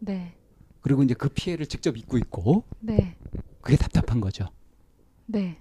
네. 0.00 0.36
그리고 0.82 1.02
이제 1.02 1.14
그 1.14 1.30
피해를 1.30 1.64
직접 1.64 1.96
입고 1.96 2.18
있고 2.18 2.64
네. 2.80 3.16
그게 3.62 3.78
답답한 3.78 4.20
거죠. 4.20 4.46
네. 5.24 5.58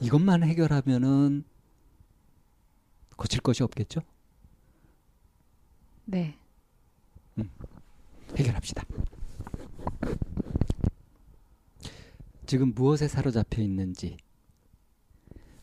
이것만 0.00 0.42
해결하면은 0.42 1.44
고칠 3.16 3.40
것이 3.40 3.62
없겠죠? 3.62 4.02
네. 6.04 6.38
해결합시다. 8.36 8.84
지금 12.54 12.72
무엇에 12.72 13.08
사로잡혀 13.08 13.62
있는지, 13.62 14.16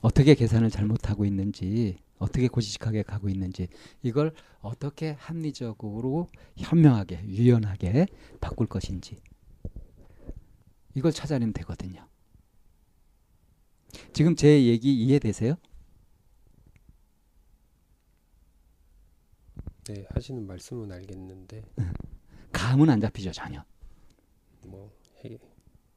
어떻게 0.02 0.36
계산을 0.36 0.70
잘못하고 0.70 1.24
있는지, 1.24 1.96
어떻게 2.18 2.50
고지식하게 2.50 3.04
가고 3.04 3.30
있는지, 3.30 3.70
이걸 4.04 4.34
어떻게 4.60 5.12
합리적으로 5.12 6.28
현명하게, 6.58 7.24
유연하게 7.28 8.08
바꿀 8.42 8.68
것인지, 8.68 9.16
이걸 10.94 11.14
찾아내면 11.14 11.54
되거든요. 11.54 12.06
지금 14.12 14.36
제 14.36 14.66
얘기 14.66 14.94
이해되세요? 14.94 15.56
네, 19.86 20.06
하시는 20.10 20.46
말씀은 20.46 20.92
알겠는데 20.92 21.64
감은 22.52 22.90
안 22.90 23.00
잡히죠, 23.00 23.32
전혀. 23.32 23.64
뭐 24.66 24.92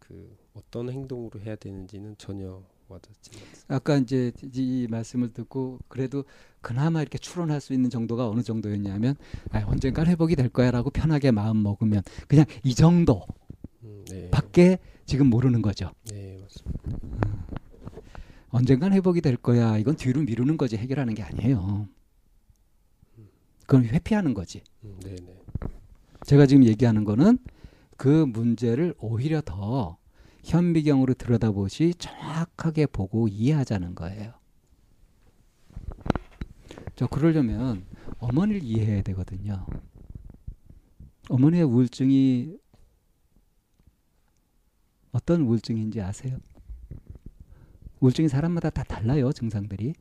그 0.06 0.36
어떤 0.54 0.90
행동으로 0.90 1.40
해야 1.40 1.56
되는지는 1.56 2.16
전혀 2.18 2.62
와닿지 2.88 3.30
않습니다. 3.32 3.74
아까 3.74 3.96
이제 3.96 4.32
이 4.52 4.86
말씀을 4.90 5.32
듣고 5.32 5.78
그래도 5.88 6.24
그나마 6.60 7.00
이렇게 7.00 7.18
추론할 7.18 7.60
수 7.60 7.72
있는 7.72 7.90
정도가 7.90 8.28
어느 8.28 8.42
정도였냐면 8.42 9.16
아, 9.50 9.64
언젠간 9.66 10.06
회복이 10.06 10.36
될 10.36 10.48
거야라고 10.48 10.90
편하게 10.90 11.30
마음 11.30 11.62
먹으면 11.62 12.02
그냥 12.28 12.44
이 12.62 12.74
정도 12.74 13.22
음, 13.82 14.04
네, 14.08 14.30
밖에 14.30 14.78
지금 15.06 15.28
모르는 15.28 15.62
거죠. 15.62 15.90
네 16.04 16.38
맞습니다. 16.40 17.46
언젠간 18.50 18.92
회복이 18.92 19.20
될 19.20 19.36
거야. 19.36 19.78
이건 19.78 19.96
뒤로 19.96 20.20
미루는 20.20 20.56
거지 20.56 20.76
해결하는 20.76 21.14
게 21.14 21.22
아니에요. 21.22 21.88
그건 23.66 23.84
회피하는 23.86 24.34
거지. 24.34 24.62
음, 24.84 25.00
네, 25.02 25.16
네, 25.16 25.40
제가 26.26 26.46
지금 26.46 26.64
얘기하는 26.64 27.04
거는 27.04 27.38
그 27.96 28.08
문제를 28.08 28.94
오히려 28.98 29.40
더 29.40 29.98
현미경으로 30.44 31.14
들여다보시 31.14 31.94
정확하게 31.98 32.86
보고 32.86 33.28
이해하자는 33.28 33.94
거예요. 33.94 34.34
저 36.96 37.06
그러려면 37.06 37.86
어머니를 38.18 38.62
이해해야 38.62 39.02
되거든요. 39.02 39.66
어머니의 41.28 41.64
우울증이 41.64 42.56
어떤 45.12 45.42
우울증인지 45.42 46.00
아세요? 46.00 46.38
우울증이 48.00 48.28
사람마다 48.28 48.70
다 48.70 48.82
달라요, 48.82 49.32
증상들이. 49.32 49.94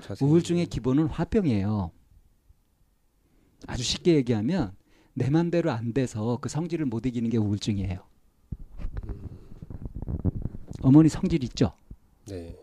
자세히 0.00 0.28
우울증의 0.28 0.66
기본은 0.66 1.06
화병이에요. 1.06 1.90
아주 3.66 3.82
쉽게 3.82 4.14
얘기하면 4.14 4.74
내 5.14 5.30
맘대로 5.30 5.70
안 5.70 5.92
돼서 5.92 6.38
그 6.40 6.48
성질을 6.48 6.86
못 6.86 7.06
이기는 7.06 7.30
게 7.30 7.38
우울증이에요. 7.38 8.04
어머니 10.82 11.08
성질 11.08 11.42
있죠? 11.44 11.72
네, 12.26 12.56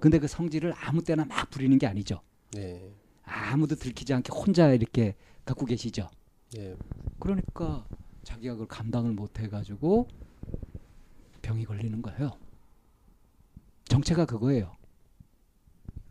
근데 0.00 0.18
그 0.18 0.26
성질을 0.26 0.72
아무 0.76 1.02
때나 1.02 1.24
막 1.24 1.50
부리는 1.50 1.78
게 1.78 1.86
아니죠. 1.86 2.20
네, 2.52 2.92
아무도 3.22 3.76
들키지 3.76 4.14
않게 4.14 4.32
혼자 4.32 4.72
이렇게 4.72 5.14
갖고 5.44 5.66
계시죠. 5.66 6.08
네, 6.52 6.74
그러니까 7.18 7.86
자기가 8.24 8.54
그걸 8.54 8.66
감당을 8.68 9.12
못 9.12 9.38
해가지고 9.38 10.08
병이 11.42 11.64
걸리는 11.64 12.02
거예요. 12.02 12.32
정체가 13.84 14.26
그거예요. 14.26 14.76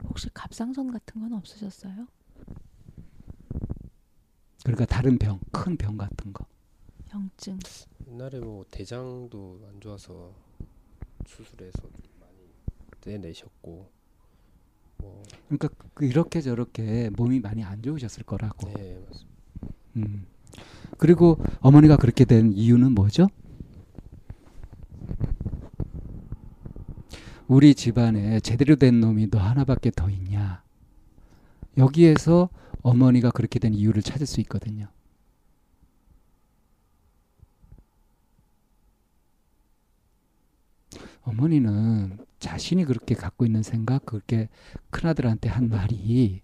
혹시 0.04 0.30
갑상선 0.34 0.92
같은 0.92 1.22
건 1.22 1.34
없으셨어요? 1.34 2.08
그러니까 4.68 4.86
다른 4.86 5.18
병, 5.18 5.40
큰 5.54 5.78
병 5.78 5.96
같은 5.98 6.34
거. 6.34 6.46
병증. 7.06 7.58
옛날에 8.10 8.40
뭐 8.42 8.66
대장도 8.70 9.62
안 9.70 9.80
좋아서 9.80 10.34
수술해서 11.26 11.80
좀 11.84 12.12
많이 12.20 12.36
떼내셨고 13.00 13.90
뭐 14.98 15.24
그러니까 15.48 15.70
그 15.94 16.04
이렇게 16.06 16.42
저렇게 16.42 17.10
몸이 17.16 17.40
많이 17.40 17.64
안 17.64 17.82
좋으셨을 17.82 18.24
거라고. 18.24 18.68
네, 18.74 19.00
맞습니다. 19.06 19.38
음. 19.96 20.26
그리고 20.98 21.38
어머니가 21.62 21.96
그렇게 21.96 22.26
된 22.26 22.52
이유는 22.52 22.92
뭐죠? 22.92 23.28
우리 27.48 27.74
집안에 27.74 28.42
제대로 28.42 28.76
된 28.76 29.00
놈이 29.00 29.30
너 29.30 29.40
하나밖에 29.40 29.92
더 29.92 30.10
있냐? 30.10 30.62
여기에서 31.78 32.50
어머니가 32.88 33.32
그렇게 33.32 33.60
된 33.60 33.74
이유를 33.74 34.02
찾을 34.02 34.26
수 34.26 34.40
있거든요. 34.42 34.88
어머니는 41.24 42.26
자신이 42.40 42.86
그렇게 42.86 43.14
갖고 43.14 43.46
있는 43.46 43.62
생각, 43.62 44.06
그렇게 44.06 44.48
큰아들한테 44.90 45.50
한 45.50 45.68
말이 45.68 46.40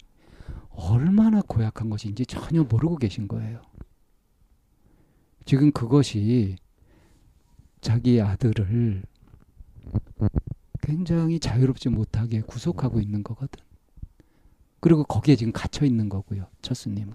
얼마나 0.68 1.40
고약한 1.40 1.88
것인지 1.88 2.26
전혀 2.26 2.62
모르고 2.62 2.96
계신 2.96 3.26
거예요. 3.26 3.62
지금 5.46 5.72
그것이 5.72 6.56
자기 7.80 8.20
아들을 8.20 9.02
굉장히 10.82 11.40
자유롭지 11.40 11.88
못하게 11.88 12.42
구속하고 12.42 13.00
있는 13.00 13.22
거거든. 13.22 13.64
그리고 14.84 15.02
거기에 15.02 15.34
지금 15.34 15.50
갇혀 15.50 15.86
있는 15.86 16.10
거고요. 16.10 16.46
철수님은. 16.60 17.14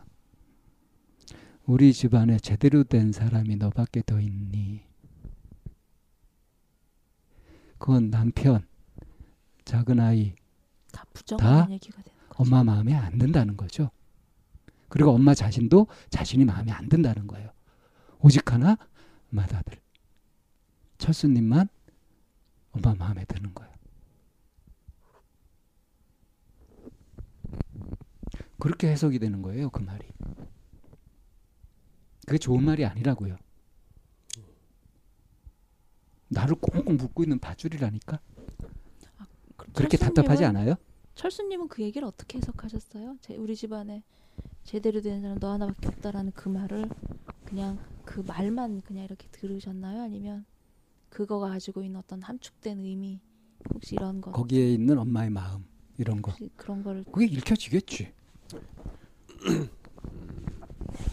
우리 1.67 1.93
집안에 1.93 2.39
제대로 2.39 2.84
된 2.84 3.12
사람이 3.12 3.58
너밖에 3.58 4.01
더 4.03 4.19
있니? 4.19 4.82
그건 7.77 8.10
남편, 8.10 8.65
작은 9.65 9.99
아이, 9.99 10.34
다 10.91 11.05
다. 11.38 11.67
엄마 12.29 12.63
마음에 12.63 12.95
안 12.95 13.19
든다는 13.19 13.55
거죠. 13.55 13.91
그리고 14.88 15.12
엄마 15.12 15.36
자신도 15.36 15.86
자신이 16.10 16.45
마음에 16.45 16.71
안 16.71 16.89
든다는 16.89 17.27
거예요. 17.27 17.51
오직 18.17 18.51
하나 18.51 18.79
맏아들. 19.29 19.79
철수님만 20.97 21.69
엄마 22.71 22.95
마음에 22.95 23.25
드는 23.25 23.53
거예요. 23.53 23.78
그렇게 28.60 28.89
해석이 28.89 29.19
되는 29.19 29.41
거예요, 29.41 29.69
그 29.69 29.82
말이. 29.82 30.06
그게 32.26 32.38
좋은 32.38 32.63
말이 32.63 32.86
아니라고요. 32.86 33.38
나를 36.28 36.56
꽁꽁 36.56 36.98
묶고 36.98 37.24
있는 37.24 37.39
밧줄이라니까. 37.39 38.19
그럼 39.58 39.74
그렇게 39.74 39.98
답답하지 39.98 40.45
않아요? 40.45 40.76
철수님은 41.15 41.67
그 41.67 41.82
얘기를 41.82 42.08
어떻게 42.08 42.38
해석하셨어요? 42.38 43.17
제, 43.22 43.36
우리 43.36 43.56
집안에 43.56 44.04
제대로 44.63 45.02
된 45.02 45.22
사람 45.22 45.39
너 45.39 45.52
하나밖에 45.54 45.88
없다라는 45.88 46.32
그 46.34 46.50
말을 46.50 46.88
그냥 47.45 47.80
그 48.06 48.22
말만 48.22 48.82
그냥 48.82 49.04
이렇게 49.06 49.28
들으셨나요? 49.32 50.04
아니면 50.04 50.45
그거가 51.10 51.50
가지고 51.50 51.82
있는 51.84 52.00
어떤 52.00 52.22
함축된 52.22 52.80
의미 52.80 53.19
혹시 53.74 53.95
이런 53.95 54.22
거 54.22 54.32
거기에 54.32 54.72
있는 54.74 54.98
엄마의 55.00 55.30
마음 55.32 55.65
이런 55.98 56.22
거. 56.22 56.34
그런 56.56 56.84
거를 56.84 57.04
그게 57.12 57.26
읽혀지겠지. 57.26 58.13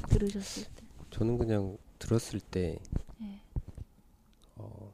들으셨을 0.09 0.65
때 0.75 0.85
저는 1.11 1.39
그냥 1.39 1.77
들었을 1.99 2.41
때 2.41 2.79
예. 3.21 3.41
어, 4.57 4.93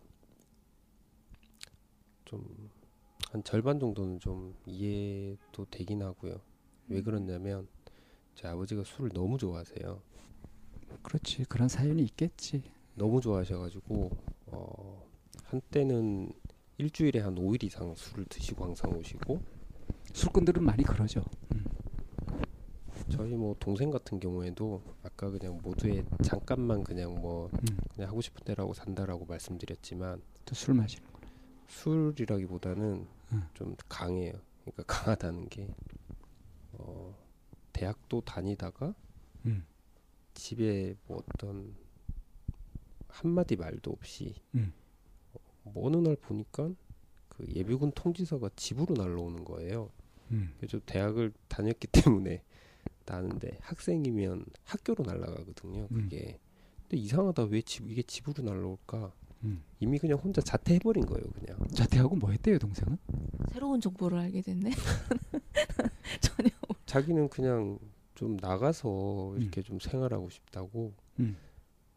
좀한 2.24 3.44
절반 3.44 3.78
정도는 3.78 4.20
좀 4.20 4.54
이해도 4.66 5.66
되긴 5.70 6.02
하고요. 6.02 6.40
왜 6.88 7.02
그러냐면 7.02 7.68
제 8.34 8.48
아버지가 8.48 8.84
술을 8.84 9.10
너무 9.12 9.38
좋아하세요. 9.38 10.02
그렇지. 11.02 11.44
그런 11.44 11.68
사연이 11.68 12.02
있겠지. 12.02 12.62
너무 12.94 13.20
좋아하셔가지고 13.20 14.10
어, 14.46 15.08
한때는 15.44 16.32
일주일에 16.78 17.20
한 17.20 17.34
5일 17.34 17.64
이상 17.64 17.94
술을 17.94 18.24
드시고 18.26 18.64
항상 18.64 18.92
오시고 18.92 19.40
술꾼들은 20.12 20.62
많이 20.62 20.82
그러죠. 20.82 21.24
음. 23.12 23.16
저희 23.16 23.34
뭐 23.34 23.54
동생 23.58 23.90
같은 23.90 24.18
경우에도 24.20 24.82
아까 25.02 25.30
그냥 25.30 25.58
모두에 25.62 26.04
잠깐만 26.22 26.82
그냥 26.84 27.14
뭐 27.20 27.50
음. 27.52 27.76
그냥 27.94 28.08
하고 28.08 28.20
싶은 28.20 28.44
대로 28.44 28.62
하고 28.64 28.74
산다라고 28.74 29.26
말씀드렸지만 29.26 30.20
또 30.44 30.54
술 30.54 30.74
마시는 30.74 31.06
거. 31.12 31.20
술이라기보다는 31.68 33.06
음. 33.32 33.42
좀 33.54 33.76
강해요. 33.88 34.32
그러니까 34.64 34.82
강하다는 34.86 35.48
게 35.48 35.68
어, 36.72 37.14
대학도 37.72 38.20
다니다가 38.22 38.94
음. 39.46 39.64
집에 40.34 40.94
뭐 41.06 41.22
어떤 41.34 41.74
한마디 43.08 43.56
말도 43.56 43.90
없이 43.90 44.34
음. 44.54 44.72
뭐 45.62 45.86
어느 45.86 45.96
날 45.96 46.16
보니까 46.16 46.70
그 47.28 47.46
예비군 47.54 47.92
통지서가 47.92 48.50
집으로 48.56 48.94
날라오는 48.94 49.44
거예요. 49.44 49.90
음. 50.30 50.52
그래서 50.58 50.78
대학을 50.84 51.32
다녔기 51.48 51.86
때문에 51.92 52.42
나는데 53.04 53.58
학생이면 53.62 54.44
학교로 54.64 55.04
날아가거든요. 55.04 55.88
음. 55.90 56.02
그게. 56.02 56.38
근데 56.82 56.96
이상하다 56.96 57.44
왜 57.44 57.62
집 57.62 57.90
이게 57.90 58.02
집으로 58.02 58.42
날라올까? 58.44 59.12
음. 59.44 59.62
이미 59.80 59.98
그냥 59.98 60.18
혼자 60.18 60.40
자퇴해버린 60.40 61.04
거예요, 61.06 61.24
그냥. 61.32 61.58
자퇴하고 61.74 62.14
뭐 62.16 62.30
했대요, 62.30 62.58
동생은? 62.58 62.96
새로운 63.52 63.80
정보를 63.80 64.18
알게 64.18 64.42
됐네. 64.42 64.70
전혀 66.20 66.48
자기는 66.86 67.28
그냥 67.28 67.78
좀 68.14 68.36
나가서 68.40 69.34
이렇게 69.38 69.62
좀 69.62 69.78
생활하고 69.80 70.30
싶다고 70.30 70.92
음. 71.20 71.36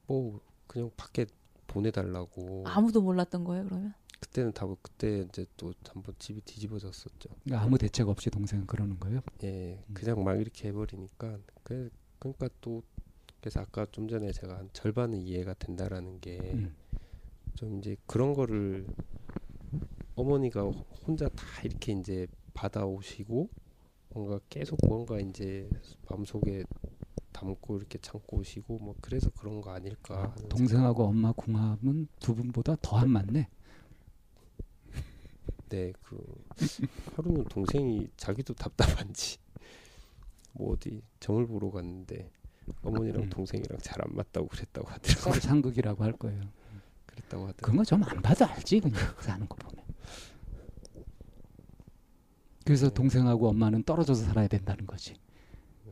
뭐 0.08 0.40
그냥 0.68 0.90
밖에 0.98 1.26
보내달라고 1.68 2.64
아무도 2.66 3.02
몰랐던 3.02 3.44
거예요 3.44 3.66
그러면 3.66 3.94
그때는 4.26 4.52
다 4.54 4.66
그때 4.82 5.26
이제 5.30 5.46
또 5.58 5.74
한번 5.88 6.16
집이 6.20 6.42
뒤집어졌었죠. 6.42 7.30
그러니까 7.44 7.66
아무 7.66 7.78
대책 7.78 8.10
없이 8.10 8.30
동생은 8.30 8.66
그러는 8.66 9.00
거예요. 9.00 9.22
예, 9.44 9.84
음. 9.88 9.94
그냥 9.94 10.24
막 10.24 10.40
이렇게 10.40 10.70
해버리니까 10.70 11.38
그 11.64 11.90
그러니까 12.20 12.50
또 12.62 12.82
그래서 13.40 13.62
아까 13.62 13.86
좀 13.92 14.08
전에 14.08 14.32
제가 14.32 14.58
한 14.58 14.70
절반은 14.74 15.22
이해가 15.22 15.54
된다라는 15.56 16.20
게좀 16.20 16.64
음. 17.64 17.78
이제 17.80 17.96
그런 18.08 18.34
거를 18.34 18.88
어머니가 20.16 20.64
혼자 21.06 21.30
다 21.30 21.46
이렇게 21.64 21.92
이제 21.94 22.28
받아오시고 22.54 23.50
뭔가 24.10 24.40
계속 24.50 24.80
뭔가 24.88 25.20
이제 25.20 25.70
마음속에 26.10 26.64
담고 27.34 27.78
이렇게 27.78 28.00
참고 28.02 28.38
오시고 28.38 28.80
뭐 28.80 28.96
그래서 29.02 29.30
그런 29.38 29.60
거 29.62 29.72
아닐까 29.72 30.34
동생하고 30.50 31.04
엄마 31.04 31.32
궁합은 31.34 32.08
두 32.20 32.34
분보다 32.34 32.78
더 32.82 32.98
안 32.98 33.10
맞네. 33.10 33.50
네, 35.70 35.92
그 36.04 36.18
하루는 37.16 37.46
동생이 37.46 38.08
자기도 38.18 38.54
답답한지 38.54 39.38
뭐 40.54 40.74
어디 40.74 41.02
점을 41.20 41.46
보러 41.48 41.70
갔는데 41.72 42.32
어머니랑 42.84 43.24
음. 43.24 43.30
동생이랑 43.30 43.80
잘 43.80 44.02
안 44.02 44.16
맞다고 44.16 44.48
그랬다고 44.48 44.88
하더라고요. 44.90 45.40
상극이라고 45.40 46.04
할 46.04 46.14
거예요. 46.14 46.42
그랬다고 47.06 47.48
하더라고요. 47.48 47.62
그런 47.62 47.78
거 47.78 47.84
좀 47.84 48.04
안 48.04 48.22
봐도 48.22 48.46
알지 48.46 48.80
그냥 48.80 48.98
사는 49.22 49.48
거 49.48 49.56
보면. 49.56 49.86
그래서 52.66 52.88
네. 52.88 52.94
동생하고 52.94 53.50
엄마는 53.50 53.84
떨어져서 53.84 54.24
살아야 54.26 54.48
된다는 54.48 54.86
거지. 54.88 55.16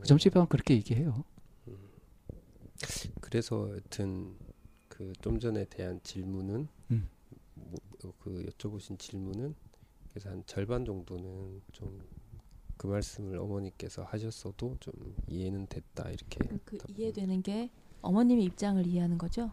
점집병은 0.04 0.48
그렇게 0.48 0.74
얘기해요. 0.74 1.24
그래서 3.20 3.70
여튼 3.76 4.36
그 4.88 5.12
좀 5.20 5.38
전에 5.40 5.64
대한 5.64 6.00
질문은 6.02 6.68
음. 6.92 7.08
뭐, 7.54 7.74
어, 8.04 8.12
그 8.20 8.46
여쭤보신 8.50 8.98
질문은 8.98 9.54
그래서 10.14 10.30
한 10.30 10.42
절반 10.46 10.84
정도는 10.84 11.60
좀 11.72 11.98
그 12.76 12.88
말씀을 12.88 13.38
어머니께서 13.38 14.02
하셨어도 14.02 14.76
좀 14.80 14.92
이해는 15.28 15.68
됐다 15.68 16.10
이렇게 16.10 16.40
그 16.64 16.76
이해되는 16.88 17.40
게 17.40 17.70
어머님의 18.02 18.44
입장을 18.46 18.84
이해하는 18.84 19.16
거죠. 19.16 19.52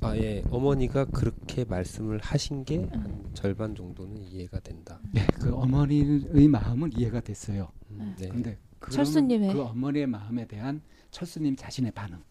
아 0.00 0.16
예 0.16 0.42
어머니가 0.48 1.06
그렇게 1.06 1.64
말씀을 1.64 2.20
하신 2.20 2.64
게 2.64 2.88
음. 2.94 3.30
절반 3.34 3.74
정도는 3.74 4.16
이해가 4.22 4.60
된다. 4.60 5.00
예, 5.16 5.26
그 5.34 5.52
어머니의 5.54 6.46
마음은 6.48 6.92
이해가 6.96 7.20
됐어요. 7.20 7.68
음, 7.90 8.14
네. 8.16 8.28
근데 8.28 8.58
그러면 8.78 9.04
철수님의- 9.04 9.52
그 9.52 9.62
어머니의 9.62 10.06
마음에 10.06 10.46
대한 10.46 10.80
철수님 11.10 11.56
자신의 11.56 11.90
반응, 11.90 12.22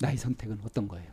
나의 0.00 0.16
선택은 0.16 0.60
어떤 0.64 0.88
거예요? 0.88 1.12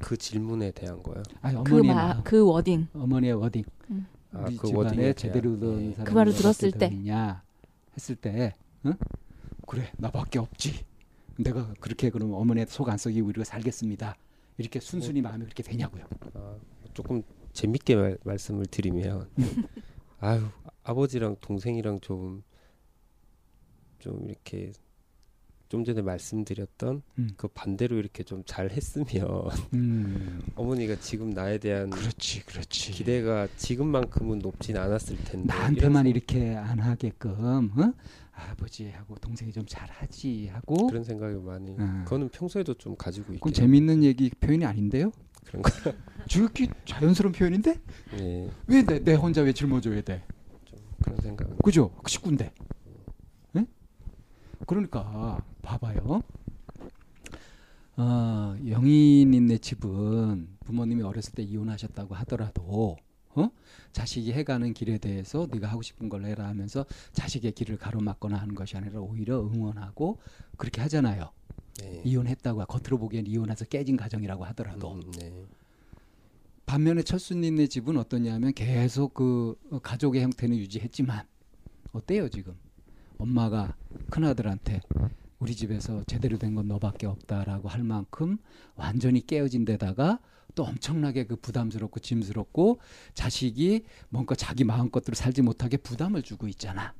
그 0.00 0.16
질문에 0.16 0.70
대한 0.70 1.02
거요. 1.02 1.20
아니 1.42 1.56
그 1.64 1.72
어머니의 1.74 1.94
마, 1.94 2.08
마음, 2.08 2.22
그 2.22 2.46
wording. 2.46 2.86
어머니의 2.94 3.32
wording. 3.34 3.64
아, 4.36 4.44
우리 4.46 4.56
그 4.56 4.68
집안에 4.68 5.12
제대로 5.14 5.58
된 5.58 5.90
예. 5.90 5.90
사람이 5.92 6.04
그 6.04 6.14
말을 6.14 6.32
들었을 6.34 6.70
더 6.72 6.78
때. 6.78 6.86
있냐 6.86 7.42
했을 7.96 8.16
때, 8.16 8.54
응? 8.84 8.94
그래 9.66 9.90
나밖에 9.96 10.38
없지. 10.38 10.84
내가 11.38 11.72
그렇게 11.80 12.10
그러면 12.10 12.36
어머니한테 12.36 12.72
속 12.72 12.86
안 12.86 12.96
썩이고 12.98 13.26
우리가 13.28 13.44
살겠습니다. 13.44 14.16
이렇게 14.58 14.80
순순히 14.80 15.20
마음이 15.20 15.44
그렇게 15.44 15.62
되냐고요. 15.62 16.04
아, 16.34 16.56
조금 16.94 17.22
재밌게 17.52 17.96
말, 17.96 18.18
말씀을 18.24 18.66
드리면 18.66 19.28
아유 20.20 20.48
아버지랑 20.82 21.36
동생이랑 21.40 22.00
좀좀 22.00 22.50
이렇게 24.28 24.72
좀 25.68 25.84
전에 25.84 26.00
말씀드렸던 26.02 27.02
음. 27.18 27.30
그 27.36 27.48
반대로 27.48 27.96
이렇게 27.96 28.22
좀 28.22 28.44
잘 28.46 28.70
했으면 28.70 29.06
음. 29.74 30.40
어머니가 30.54 30.96
지금 31.00 31.30
나에 31.30 31.58
대한 31.58 31.90
그렇지, 31.90 32.44
그렇지. 32.46 32.92
기대가 32.92 33.48
지금만큼은 33.56 34.38
높진 34.38 34.76
않았을 34.76 35.16
텐데 35.24 35.46
나한테만 35.48 36.06
이렇게 36.06 36.54
안 36.54 36.78
하게끔 36.78 37.70
어? 37.76 37.92
아버지하고 38.32 39.16
동생이 39.16 39.50
좀 39.52 39.64
잘하지 39.66 40.48
하고 40.52 40.76
생- 40.76 40.86
그런 40.88 41.04
생각이 41.04 41.36
많이 41.38 41.70
음. 41.78 42.02
그거는 42.04 42.28
평소에도 42.28 42.74
좀 42.74 42.94
가지고 42.96 43.32
있긴 43.34 43.52
재밌는 43.52 44.04
얘기 44.04 44.30
표현이 44.30 44.64
아닌데요? 44.64 45.10
그런 45.46 45.62
거 45.62 45.70
지극히 46.28 46.68
자연스러운 46.84 47.32
표현인데 47.32 47.74
예, 48.20 48.50
왜내 48.66 49.00
내 49.00 49.14
혼자 49.14 49.40
왜 49.42 49.52
짊어져야 49.52 50.02
돼? 50.02 50.22
좀 50.64 50.78
그런 51.02 51.18
생각 51.20 51.48
그죠? 51.62 51.90
그 52.02 52.10
식구인데. 52.10 52.52
예? 54.60 54.64
그러니까 54.66 55.42
봐봐요. 55.62 56.22
어, 57.98 58.54
영인님네 58.66 59.58
집은 59.58 60.48
부모님이 60.64 61.02
어렸을 61.02 61.32
때 61.32 61.42
이혼하셨다고 61.42 62.14
하더라도 62.16 62.96
어? 63.34 63.50
자식이 63.92 64.32
해가는 64.32 64.72
길에 64.74 64.98
대해서 64.98 65.46
네가 65.50 65.68
하고 65.68 65.82
싶은 65.82 66.08
걸 66.08 66.24
해라 66.24 66.46
하면서 66.46 66.84
자식의 67.12 67.52
길을 67.52 67.78
가로막거나 67.78 68.36
하는 68.36 68.54
것이 68.54 68.76
아니라 68.76 69.00
오히려 69.00 69.40
응원하고 69.40 70.18
그렇게 70.56 70.80
하잖아요. 70.82 71.30
예. 71.82 72.02
이혼했다고 72.04 72.64
겉으로 72.66 72.98
보기엔 72.98 73.26
이혼해서 73.26 73.66
깨진 73.66 73.96
가정이라고 73.96 74.44
하더라도 74.46 74.94
음, 74.94 75.10
네. 75.18 75.44
반면에 76.64 77.02
철수님네 77.02 77.66
집은 77.68 77.96
어떠냐면 77.96 78.52
계속 78.52 79.14
그 79.14 79.56
가족의 79.82 80.22
형태는 80.22 80.56
유지했지만 80.56 81.26
어때요 81.92 82.28
지금 82.28 82.54
엄마가 83.18 83.76
큰아들한테 84.10 84.80
우리 85.38 85.54
집에서 85.54 86.02
제대로 86.04 86.38
된 86.38 86.54
건 86.54 86.68
너밖에 86.68 87.06
없다라고 87.06 87.68
할 87.68 87.82
만큼 87.82 88.38
완전히 88.74 89.26
깨어진 89.26 89.64
데다가 89.64 90.18
또 90.54 90.64
엄청나게 90.64 91.24
그 91.26 91.36
부담스럽고 91.36 92.00
짐스럽고 92.00 92.80
자식이 93.14 93.84
뭔가 94.08 94.34
자기 94.34 94.64
마음 94.64 94.90
것대로 94.90 95.14
살지 95.14 95.42
못하게 95.42 95.76
부담을 95.76 96.22
주고 96.22 96.48
있잖아 96.48 96.94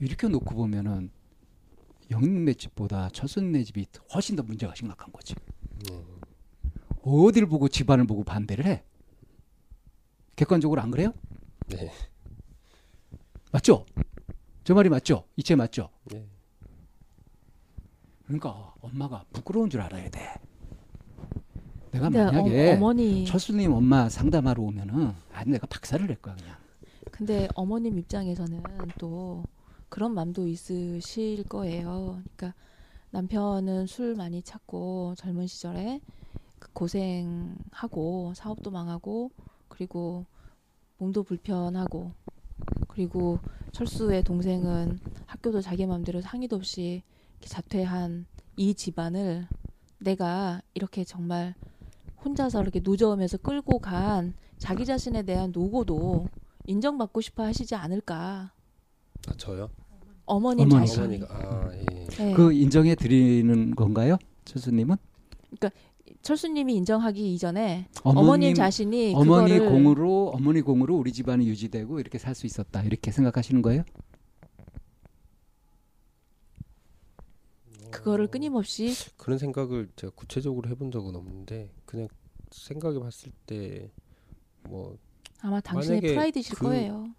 이렇게 0.00 0.26
놓고 0.28 0.54
보면은 0.56 1.10
영인네 2.10 2.54
집보다 2.54 3.08
철수님네 3.10 3.62
집이 3.64 3.86
훨씬 4.14 4.34
더 4.34 4.42
문제가 4.42 4.74
심각한 4.74 5.12
거지 5.12 5.34
네. 5.88 6.04
어딜 7.02 7.46
보고 7.46 7.68
집안을 7.68 8.06
보고 8.06 8.24
반대를 8.24 8.66
해? 8.66 8.82
객관적으로 10.34 10.80
안 10.80 10.90
그래요? 10.90 11.12
네. 11.68 11.92
맞죠? 13.52 13.86
저 14.66 14.74
말이 14.74 14.88
맞죠? 14.88 15.22
이체 15.36 15.54
맞죠? 15.54 15.90
네. 16.06 16.26
그러니까 18.24 18.74
엄마가 18.80 19.24
부끄러운 19.32 19.70
줄 19.70 19.80
알아야 19.80 20.10
돼. 20.10 20.34
내가 21.92 22.10
만약에 22.10 22.72
어, 22.72 22.74
어머니 22.74 23.24
철수님 23.26 23.72
엄마 23.72 24.08
상담하러 24.08 24.60
오면은 24.60 25.14
아 25.32 25.44
내가 25.44 25.68
박살을 25.68 26.08
낼 26.08 26.20
거야 26.20 26.34
그냥. 26.34 26.56
근데 27.12 27.46
어머님 27.54 27.96
입장에서는 27.96 28.60
또 28.98 29.44
그런 29.88 30.14
마음도 30.14 30.48
있으실 30.48 31.44
거예요. 31.44 32.20
그러니까 32.36 32.52
남편은 33.12 33.86
술 33.86 34.16
많이 34.16 34.42
찾고 34.42 35.14
젊은 35.16 35.46
시절에 35.46 36.00
그 36.58 36.72
고생하고 36.72 38.32
사업도 38.34 38.72
망하고 38.72 39.30
그리고 39.68 40.26
몸도 40.98 41.22
불편하고 41.22 42.10
그리고 42.88 43.38
철수의 43.72 44.24
동생은 44.24 45.00
학교도 45.26 45.60
자기 45.60 45.86
마음대로 45.86 46.20
상의도 46.20 46.56
없이 46.56 47.02
자퇴한 47.40 48.26
이 48.56 48.74
집안을 48.74 49.46
내가 49.98 50.62
이렇게 50.74 51.04
정말 51.04 51.54
혼자서 52.24 52.62
이렇게 52.62 52.80
노저으면서 52.80 53.38
끌고 53.38 53.78
간 53.78 54.34
자기 54.58 54.84
자신에 54.84 55.22
대한 55.22 55.52
노고도 55.52 56.28
인정받고 56.66 57.20
싶어 57.20 57.44
하시지 57.44 57.74
않을까. 57.74 58.52
아 59.28 59.32
저요? 59.36 59.70
어머님 60.24 60.72
어머니가. 60.72 61.26
아 61.30 61.70
예. 61.74 62.06
네. 62.06 62.32
그 62.34 62.52
인정해 62.52 62.94
드리는 62.94 63.74
건가요, 63.74 64.16
철수님은? 64.44 64.96
철수님이 66.30 66.74
인정하기 66.76 67.34
이전에 67.34 67.86
어머님, 68.02 68.18
어머님 68.24 68.54
자신이 68.54 69.12
어머니 69.14 69.52
그거를 69.52 69.70
공으로 69.70 70.30
어머니 70.34 70.60
공으로 70.60 70.96
우리 70.96 71.12
집안이 71.12 71.46
유지되고 71.46 72.00
이렇게 72.00 72.18
살 72.18 72.34
수 72.34 72.46
있었다 72.46 72.82
이렇게 72.82 73.12
생각하시는 73.12 73.62
거예요? 73.62 73.84
그거를 77.92 78.26
끊임없이 78.26 78.92
그런 79.16 79.38
생각을 79.38 79.88
제가 79.94 80.12
구체적으로 80.16 80.68
해본 80.68 80.90
적은 80.90 81.14
없는데 81.14 81.70
그냥 81.86 82.08
생각해 82.50 82.98
봤을 82.98 83.30
때뭐그 83.46 84.98
아마 85.42 85.60
당신의 85.60 86.00
프라이드실 86.00 86.56
그- 86.56 86.64
거예요. 86.64 87.14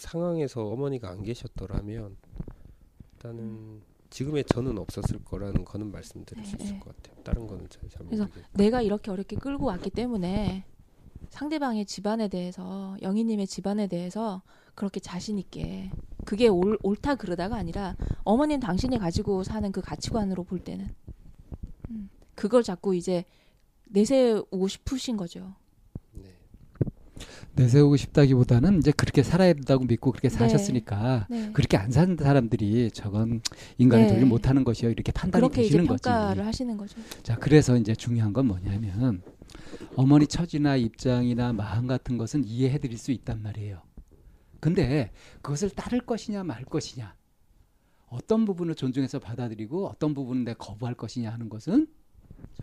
상황에서 0.00 0.66
어머니가 0.66 1.10
안 1.10 1.22
계셨더라면 1.22 2.16
일단은 3.14 3.82
지금의 4.12 4.44
저는 4.44 4.78
없었을 4.78 5.24
거라는 5.24 5.64
거는 5.64 5.90
말씀드릴 5.90 6.44
수 6.44 6.56
네, 6.58 6.64
있을 6.64 6.74
네. 6.74 6.80
것 6.80 6.94
같아요. 6.96 7.22
다른 7.24 7.46
거는 7.46 7.66
잘, 7.70 7.88
잘 7.88 8.06
그래서 8.06 8.24
모르겠고. 8.24 8.48
내가 8.52 8.82
이렇게 8.82 9.10
어렵게 9.10 9.36
끌고 9.36 9.64
왔기 9.66 9.90
때문에 9.90 10.64
상대방의 11.30 11.86
집안에 11.86 12.28
대해서 12.28 12.96
영희님의 13.00 13.46
집안에 13.46 13.86
대해서 13.86 14.42
그렇게 14.74 15.00
자신 15.00 15.38
있게 15.38 15.90
그게 16.26 16.48
옳, 16.48 16.78
옳다 16.82 17.14
그러다가 17.14 17.56
아니라 17.56 17.96
어머님 18.22 18.60
당신이 18.60 18.98
가지고 18.98 19.44
사는 19.44 19.72
그 19.72 19.80
가치관으로 19.80 20.44
볼 20.44 20.60
때는 20.60 20.94
음, 21.90 22.10
그걸 22.34 22.62
자꾸 22.62 22.94
이제 22.94 23.24
내세우고 23.88 24.68
싶으신 24.68 25.16
거죠. 25.16 25.54
네. 27.54 27.64
내세우고 27.64 27.96
싶다기보다는 27.96 28.78
이제 28.78 28.92
그렇게 28.92 29.22
살아야 29.22 29.52
된다고 29.52 29.84
믿고 29.84 30.10
그렇게 30.10 30.28
네. 30.28 30.34
사셨으니까 30.34 31.26
네. 31.30 31.50
그렇게 31.52 31.76
안 31.76 31.90
사는 31.90 32.16
사람들이 32.16 32.90
저건 32.92 33.42
인간의 33.78 34.06
네. 34.06 34.08
도리를 34.10 34.28
못하는 34.28 34.64
것이요 34.64 34.90
이렇게 34.90 35.12
판단이 35.12 35.48
되시는 35.50 35.86
거지. 35.86 36.02
평가를 36.04 36.46
하시는 36.46 36.76
거죠. 36.76 36.98
자, 37.22 37.36
그래서 37.36 37.76
이제 37.76 37.94
중요한 37.94 38.32
건 38.32 38.46
뭐냐면 38.46 39.22
어머니 39.96 40.26
처지나 40.26 40.76
입장이나 40.76 41.52
마음 41.52 41.86
같은 41.86 42.16
것은 42.18 42.44
이해해 42.44 42.78
드릴 42.78 42.96
수 42.98 43.12
있단 43.12 43.42
말이에요. 43.42 43.82
근데 44.60 45.10
그것을 45.42 45.70
따를 45.70 46.00
것이냐 46.00 46.44
말 46.44 46.64
것이냐 46.64 47.14
어떤 48.08 48.44
부분을 48.44 48.74
존중해서 48.74 49.18
받아들이고 49.18 49.88
어떤 49.88 50.14
부분은 50.14 50.44
내가 50.44 50.58
거부할 50.58 50.94
것이냐 50.94 51.30
하는 51.30 51.48
것은 51.48 51.88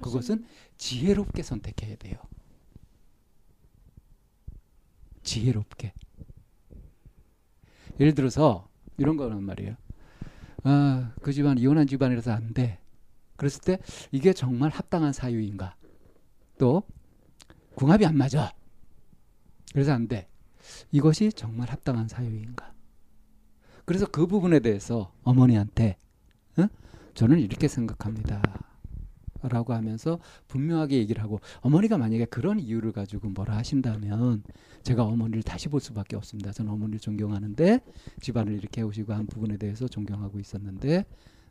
그것은 0.01 0.45
지혜롭게 0.77 1.43
선택해야 1.43 1.95
돼요. 1.97 2.17
지혜롭게. 5.23 5.93
예를 7.99 8.15
들어서 8.15 8.67
이런 8.97 9.17
거란 9.17 9.43
말이에요. 9.43 9.75
아, 10.63 11.13
그 11.21 11.33
집안 11.33 11.57
이혼한 11.57 11.87
집안이라서 11.87 12.31
안 12.31 12.53
돼. 12.53 12.79
그랬을 13.35 13.61
때 13.61 13.79
이게 14.11 14.33
정말 14.33 14.69
합당한 14.69 15.13
사유인가? 15.13 15.75
또 16.57 16.83
궁합이 17.75 18.05
안 18.05 18.17
맞아. 18.17 18.53
그래서 19.71 19.93
안 19.93 20.07
돼. 20.07 20.27
이것이 20.91 21.31
정말 21.31 21.69
합당한 21.69 22.07
사유인가? 22.07 22.73
그래서 23.85 24.05
그 24.05 24.27
부분에 24.27 24.59
대해서 24.59 25.13
어머니한테 25.23 25.97
어? 26.57 26.67
저는 27.13 27.39
이렇게 27.39 27.67
생각합니다. 27.67 28.68
라고 29.41 29.73
하면서 29.73 30.19
분명하게 30.47 30.97
얘기를 30.97 31.23
하고 31.23 31.39
어머니가 31.61 31.97
만약에 31.97 32.25
그런 32.25 32.59
이유를 32.59 32.91
가지고 32.91 33.29
뭐라 33.29 33.55
하신다면 33.57 34.43
제가 34.83 35.03
어머니를 35.03 35.43
다시 35.43 35.69
볼 35.69 35.79
수밖에 35.79 36.15
없습니다. 36.15 36.51
저는 36.51 36.71
어머니를 36.71 36.99
존경하는데 36.99 37.79
집안을 38.21 38.53
이렇게 38.53 38.81
해오시고 38.81 39.13
한 39.13 39.27
부분에 39.27 39.57
대해서 39.57 39.87
존경하고 39.87 40.39
있었는데 40.39 41.05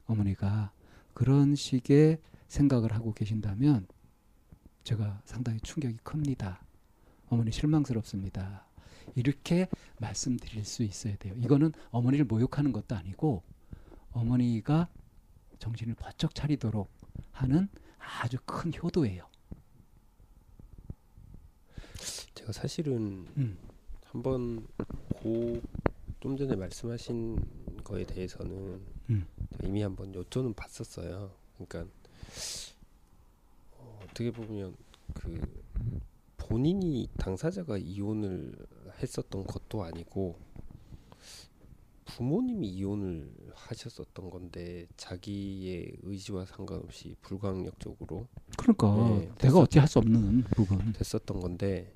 어머니가 0.07 0.73
그런 1.15 1.55
식의 1.55 2.19
생각을 2.49 2.93
하고 2.93 3.13
계신다면 3.13 3.87
제가 4.85 5.21
상당히 5.25 5.61
충격이 5.61 5.99
큽니다. 6.03 6.63
어머니 7.29 7.53
실망스럽습니다. 7.53 8.67
이렇게 9.15 9.69
말씀드릴 9.99 10.65
수 10.65 10.83
있어야 10.83 11.17
돼요. 11.17 11.35
이거는 11.39 11.73
어머니를 11.91 12.25
모욕하는 12.25 12.73
것도 12.73 12.97
아니고 12.97 13.43
어머니가 14.13 14.89
정신을 15.59 15.95
번쩍 15.95 16.35
차리도록 16.35 16.91
하는 17.33 17.69
아주 17.99 18.39
큰 18.45 18.73
효도예요. 18.75 19.27
제가 22.35 22.53
사실은 22.53 23.27
음. 23.37 23.59
한번 24.05 24.67
고좀 25.15 26.37
전에 26.37 26.57
말씀하신 26.57 27.39
거에 27.85 28.05
대해서는 28.05 28.81
음. 29.11 29.27
이미 29.63 29.83
한번 29.83 30.13
여쭤는 30.13 30.55
봤었어요. 30.57 31.31
그러니까 31.55 31.93
어, 33.73 34.01
어떻게 34.05 34.31
보면 34.31 34.77
그 35.15 35.41
본인이 36.37 37.09
당사자가 37.19 37.77
이혼을 37.77 38.55
했었던 39.03 39.45
것도 39.45 39.85
아니고 39.85 40.39
부모님이 42.09 42.69
이혼을 42.69 43.31
하셨었던 43.55 44.31
건데 44.31 44.87
자기의 44.97 45.97
의지와 46.03 46.47
상관없이 46.47 47.15
불강력적으로 47.23 48.27
그러니까 48.57 48.95
네, 49.21 49.31
내가 49.39 49.61
어찌 49.61 49.79
할 49.79 49.87
수 49.89 49.99
없는 49.99 50.43
부분. 50.55 50.93
됐었던 50.95 51.39
건데 51.41 51.95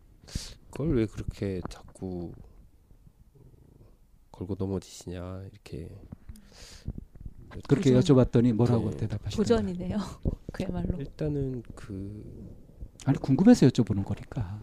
그걸 0.71 0.97
왜 0.97 1.07
그렇게 1.07 1.61
자꾸 1.71 2.33
걸고 4.31 4.55
넘어지시냐 4.59 5.45
이렇게 5.51 5.89
그렇게 7.69 7.93
도전. 7.93 8.17
여쭤봤더니 8.17 8.53
뭐라고 8.55 8.91
네. 8.91 8.97
대답하시나요? 8.99 9.37
도전이네요. 9.37 9.97
그야말로. 10.53 10.99
일단은 10.99 11.63
그 11.75 12.55
아니 13.05 13.19
궁금해서 13.19 13.67
여쭤보는 13.69 14.05
거니까. 14.05 14.63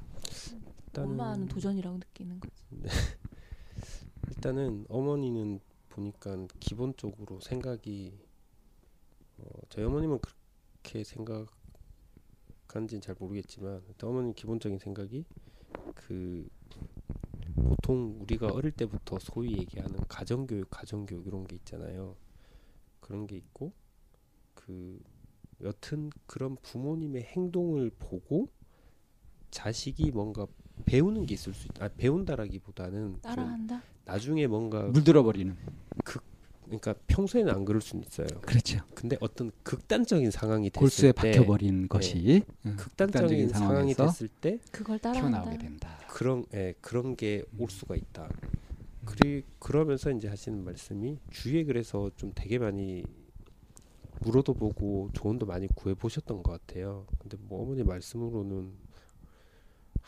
일단은 0.88 1.10
엄마는 1.12 1.48
도전이라고 1.48 1.98
느끼는 1.98 2.40
거지. 2.40 2.54
일단은 4.28 4.86
어머니는 4.90 5.60
보니까 5.90 6.48
기본적으로 6.60 7.40
생각이 7.40 8.18
어, 9.38 9.44
저희 9.70 9.86
어머님은 9.86 10.20
그렇게 10.20 11.04
생각한지는 11.04 13.02
잘 13.02 13.16
모르겠지만 13.20 13.82
어머님 14.04 14.34
기본적인 14.34 14.80
생각이 14.80 15.26
그 15.96 16.48
보통 17.56 18.18
우리가 18.22 18.48
어릴 18.48 18.72
때부터 18.72 19.20
소위 19.20 19.58
얘기하는 19.58 20.00
가정교육, 20.08 20.70
가정교육 20.70 21.28
이런 21.28 21.46
게 21.48 21.56
있잖아요. 21.58 22.16
그런 23.00 23.28
게 23.28 23.36
있고 23.38 23.74
그 24.54 25.02
여튼 25.62 26.10
그런 26.26 26.56
부모님의 26.58 27.24
행동을 27.24 27.92
보고 27.98 28.50
자식이 29.52 30.12
뭔가 30.12 30.46
배우는 30.86 31.26
게 31.26 31.34
있을 31.34 31.54
수 31.54 31.68
있다. 31.68 31.86
아, 31.86 31.90
배운다라기보다는 31.90 33.14
좀 33.14 33.22
따라한다. 33.22 33.82
나중에 34.10 34.48
뭔가 34.48 34.82
물들어 34.84 35.24
버리는. 35.24 35.56
그러니까 36.66 36.94
평소에는 37.08 37.52
안 37.54 37.66
그럴 37.66 37.82
수는 37.82 38.04
있어요. 38.04 38.28
그렇죠. 38.42 38.80
근데 38.94 39.18
어떤 39.22 39.52
극단적인 39.64 40.32
상황이 40.32 40.70
됐을 40.70 40.80
골수에 40.80 41.12
때 41.12 41.32
박혀 41.32 41.46
버린 41.46 41.88
것이 41.88 42.44
응, 42.66 42.76
극단적인 42.76 43.50
상황이 43.50 43.94
상황에서 43.94 44.06
됐을 44.08 44.28
때 44.28 44.60
그걸. 44.72 45.00
튀어나오게 45.00 45.58
된다. 45.58 45.98
그런 46.08 46.46
예, 46.54 46.74
그런 46.82 47.16
게올 47.16 47.46
음. 47.60 47.68
수가 47.68 47.96
있다. 47.96 48.30
그리 49.06 49.44
그러면서 49.60 50.12
이제 50.12 50.28
하시는 50.28 50.64
말씀이 50.64 51.18
주위에 51.32 51.64
그래서 51.64 52.12
좀 52.16 52.32
되게 52.36 52.60
많이 52.60 53.04
물어도 54.22 54.54
보고 54.54 55.10
조언도 55.14 55.46
많이 55.46 55.68
구해 55.74 55.96
보셨던 55.96 56.44
것 56.44 56.52
같아요. 56.52 57.06
근데 57.20 57.38
뭐 57.42 57.64
어머니 57.64 57.84
말씀으로는 57.84 58.72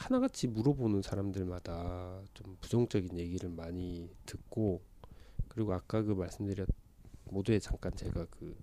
하나같이 0.02 0.48
물어보는 0.48 1.04
사람들마다 1.04 2.24
좀 2.34 2.58
부정적인 2.60 3.20
얘기를 3.20 3.50
많이 3.50 4.10
듣고 4.26 4.82
그리고 5.48 5.74
아까 5.74 6.02
그 6.02 6.14
말씀드렸 6.14 6.68
모두에 7.26 7.60
잠깐 7.60 7.96
제가 7.96 8.26
그 8.32 8.58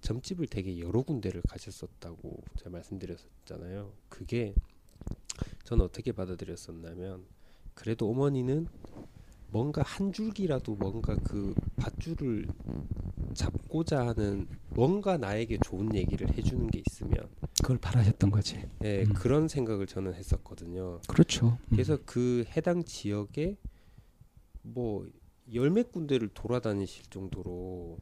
점집을 0.00 0.46
되게 0.46 0.78
여러 0.78 1.02
군데를 1.02 1.42
가셨었다고 1.42 2.42
제가 2.56 2.70
말씀드렸었잖아요. 2.70 3.92
그게 4.08 4.54
저는 5.64 5.84
어떻게 5.84 6.12
받아들였었냐면 6.12 7.26
그래도 7.74 8.08
어머니는 8.10 8.66
뭔가 9.50 9.82
한 9.82 10.12
줄기라도 10.12 10.74
뭔가 10.74 11.16
그 11.16 11.54
밧줄을 11.76 12.48
잡고자 13.34 14.06
하는 14.06 14.48
뭔가 14.70 15.18
나에게 15.18 15.58
좋은 15.58 15.94
얘기를 15.94 16.34
해주는 16.34 16.66
게 16.68 16.82
있으면 16.86 17.28
그걸 17.62 17.78
바라셨던 17.78 18.30
거지. 18.30 18.62
예, 18.84 19.02
음. 19.02 19.12
그런 19.12 19.48
생각을 19.48 19.86
저는 19.86 20.14
했었거든요. 20.14 21.00
그렇죠. 21.08 21.58
음. 21.64 21.66
그래서 21.70 21.98
그 22.04 22.44
해당 22.56 22.84
지역에 22.84 23.56
뭐 24.62 25.08
열몇 25.52 25.92
군데를 25.92 26.28
돌아다니실 26.28 27.06
정도로 27.10 27.98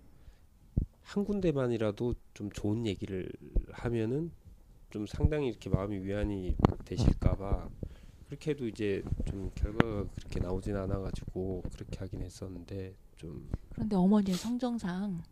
한 1.03 1.25
군데만이라도 1.25 2.15
좀 2.35 2.51
좋은 2.51 2.87
얘기를 2.87 3.31
하면은 3.73 4.33
좀 4.91 5.07
상당히 5.07 5.49
이렇게 5.49 5.71
마음이 5.71 5.99
위안이 5.99 6.57
되실까봐 6.85 7.69
그렇게 8.27 8.51
해도 8.51 8.67
이제 8.67 9.03
좀 9.25 9.51
결과가 9.55 10.07
그렇게 10.17 10.41
나오진 10.41 10.77
않아가지고 10.77 11.63
그렇게 11.73 11.99
하긴 11.99 12.23
했었는데 12.23 12.95
좀 13.17 13.49
그런데 13.73 13.95
어머니의 13.95 14.37
성정상 14.37 15.23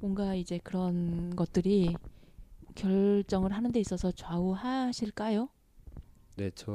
뭔가 0.00 0.34
이제 0.34 0.58
그런 0.62 1.36
것들이 1.36 1.94
결정을 2.74 3.52
하는 3.52 3.72
데 3.72 3.80
있어서 3.80 4.10
좌우하실까요? 4.12 5.48
네, 6.36 6.50
저 6.54 6.72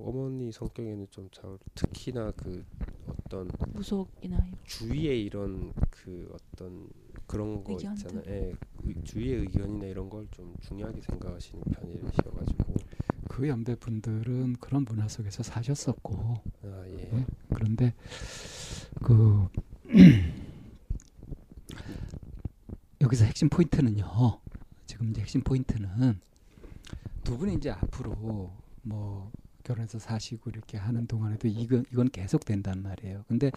어머니 0.00 0.50
성격에는 0.50 1.06
좀 1.10 1.28
잘, 1.30 1.56
특히나 1.74 2.32
그 2.32 2.64
어떤 3.06 3.48
무속이나 3.72 4.38
주위의 4.64 5.22
이런 5.24 5.72
그 5.90 6.28
어떤 6.32 6.88
그런 7.26 7.62
거 7.62 7.74
의견들. 7.74 8.06
있잖아요. 8.06 8.24
예, 8.28 8.54
의- 8.84 9.04
주위의 9.04 9.40
의견이나 9.42 9.86
이런 9.86 10.08
걸 10.10 10.26
좀 10.32 10.54
중요하게 10.60 11.00
생각하시는 11.02 11.62
편이셔가지고 11.72 12.74
그 13.28 13.48
연배 13.48 13.74
분들은 13.76 14.54
그런 14.54 14.84
문화 14.84 15.06
속에서 15.08 15.42
사셨었고 15.44 16.34
아 16.64 16.84
예, 16.88 16.96
네. 16.96 17.26
그런데 17.54 17.94
그 19.02 19.46
여기서 23.00 23.24
핵심 23.24 23.48
포인트는요. 23.48 24.40
지금 24.86 25.10
이제 25.10 25.20
핵심 25.20 25.42
포인트는 25.42 26.20
두 27.24 27.36
분이 27.36 27.54
이제 27.54 27.70
앞으로 27.70 28.52
뭐 28.82 29.32
결혼해서 29.64 29.98
사시고 29.98 30.50
이렇게 30.50 30.78
하는 30.78 31.06
동안에도 31.06 31.48
이건 31.48 31.84
이건 31.92 32.08
계속 32.08 32.44
된단 32.44 32.82
말이에요. 32.82 33.24
근데 33.26 33.50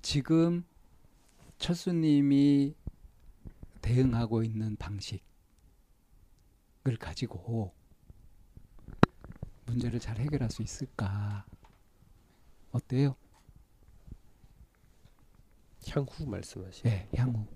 지금 0.00 0.64
철수님이 1.58 2.76
대응하고 3.82 4.44
있는 4.44 4.76
방식을 4.76 5.22
가지고 7.00 7.74
문제를 9.66 9.98
잘 9.98 10.18
해결할 10.18 10.50
수 10.50 10.62
있을까? 10.62 11.46
어때요? 12.70 13.16
향후 15.88 16.26
말씀하시. 16.26 16.82
네, 16.82 17.08
향후. 17.16 17.46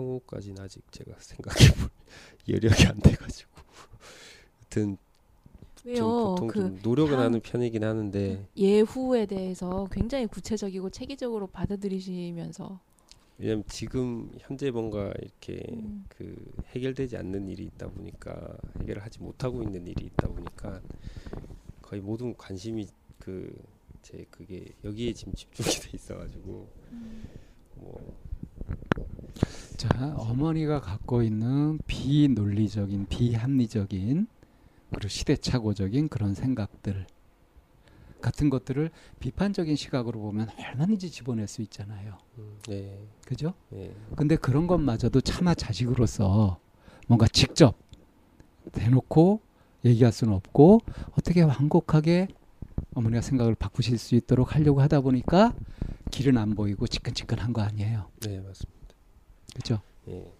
향후까지는 0.00 0.62
아직 0.62 0.82
제가 0.90 1.12
생각해볼 1.18 1.90
여력이 2.48 2.86
안 2.86 2.98
돼가지고. 2.98 3.50
하여튼 4.60 4.96
좀 5.76 5.92
왜요? 5.92 6.04
보통 6.34 6.48
그 6.48 6.60
좀 6.60 6.78
노력은 6.82 7.14
향- 7.14 7.20
하는 7.24 7.40
편이긴 7.40 7.84
하는데 7.84 8.46
예후에 8.56 9.26
대해서 9.26 9.88
굉장히 9.90 10.26
구체적이고 10.26 10.90
체계적으로 10.90 11.46
받아들이시면서 11.46 12.78
왜냐면 13.38 13.64
지금 13.68 14.30
현재 14.38 14.70
뭔가 14.70 15.12
이렇게 15.22 15.62
음. 15.72 16.04
그 16.10 16.36
해결되지 16.74 17.16
않는 17.16 17.48
일이 17.48 17.64
있다 17.64 17.88
보니까 17.88 18.54
해결을 18.80 19.02
하지 19.02 19.18
못하고 19.20 19.62
있는 19.62 19.86
일이 19.86 20.04
있다 20.06 20.28
보니까 20.28 20.80
거의 21.82 22.00
모든 22.02 22.34
관심이 22.36 22.86
그 23.18 23.52
제 24.02 24.24
그게 24.30 24.64
여기에 24.82 25.12
지금 25.12 25.34
집중이 25.34 25.68
돼 25.84 25.90
있어가지고 25.94 26.66
뭐 27.74 28.16
자, 29.76 30.14
어머니가 30.16 30.80
갖고 30.80 31.22
있는 31.22 31.78
비논리적인, 31.86 33.06
비합리적인 33.06 34.26
그리고 34.90 35.08
시대착오적인 35.08 36.08
그런 36.08 36.34
생각들 36.34 37.06
같은 38.20 38.50
것들을 38.50 38.90
비판적인 39.18 39.76
시각으로 39.76 40.20
보면 40.20 40.48
얼마든지 40.58 41.10
집어낼 41.10 41.46
수 41.46 41.62
있잖아요. 41.62 42.18
음, 42.38 42.58
네, 42.68 42.98
그죠? 43.24 43.54
네, 43.70 43.94
근데 44.16 44.36
그런 44.36 44.66
것마저도 44.66 45.20
차마 45.22 45.54
자식으로서 45.54 46.60
뭔가 47.06 47.26
직접 47.28 47.78
대놓고 48.72 49.40
얘기할 49.84 50.12
수는 50.12 50.34
없고 50.34 50.80
어떻게 51.12 51.42
완곡하게 51.42 52.28
어머니가 52.94 53.22
생각을 53.22 53.54
바꾸실 53.54 53.98
수 53.98 54.14
있도록 54.14 54.54
하려고 54.54 54.80
하다 54.82 55.00
보니까 55.00 55.54
길은 56.10 56.36
안 56.36 56.54
보이고 56.54 56.86
지끈지끈한 56.86 57.52
거 57.52 57.62
아니에요. 57.62 58.10
네 58.20 58.40
맞습니다. 58.40 58.79
그죠? 59.54 59.80
예. 60.08 60.32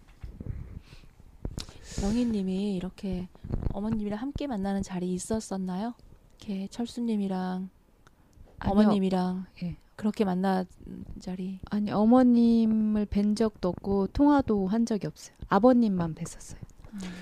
영희님이 2.03 2.77
이렇게 2.77 3.29
어머님이랑 3.73 4.19
함께 4.19 4.47
만나는 4.47 4.83
자리 4.83 5.13
있었었나요? 5.13 5.95
이렇게 6.39 6.69
철수님이랑 6.69 7.69
아니요. 8.59 8.73
어머님이랑 8.73 9.47
예. 9.63 9.77
그렇게 9.97 10.25
만난 10.25 10.65
자리. 11.19 11.61
아니 11.71 11.91
어머님을 11.91 13.07
뵌 13.07 13.35
적도 13.35 13.69
없고 13.69 14.09
통화도 14.09 14.67
한 14.67 14.87
적이 14.87 15.09
없어요. 15.09 15.37
아버님만 15.49 16.15
뵀었어요. 16.15 16.59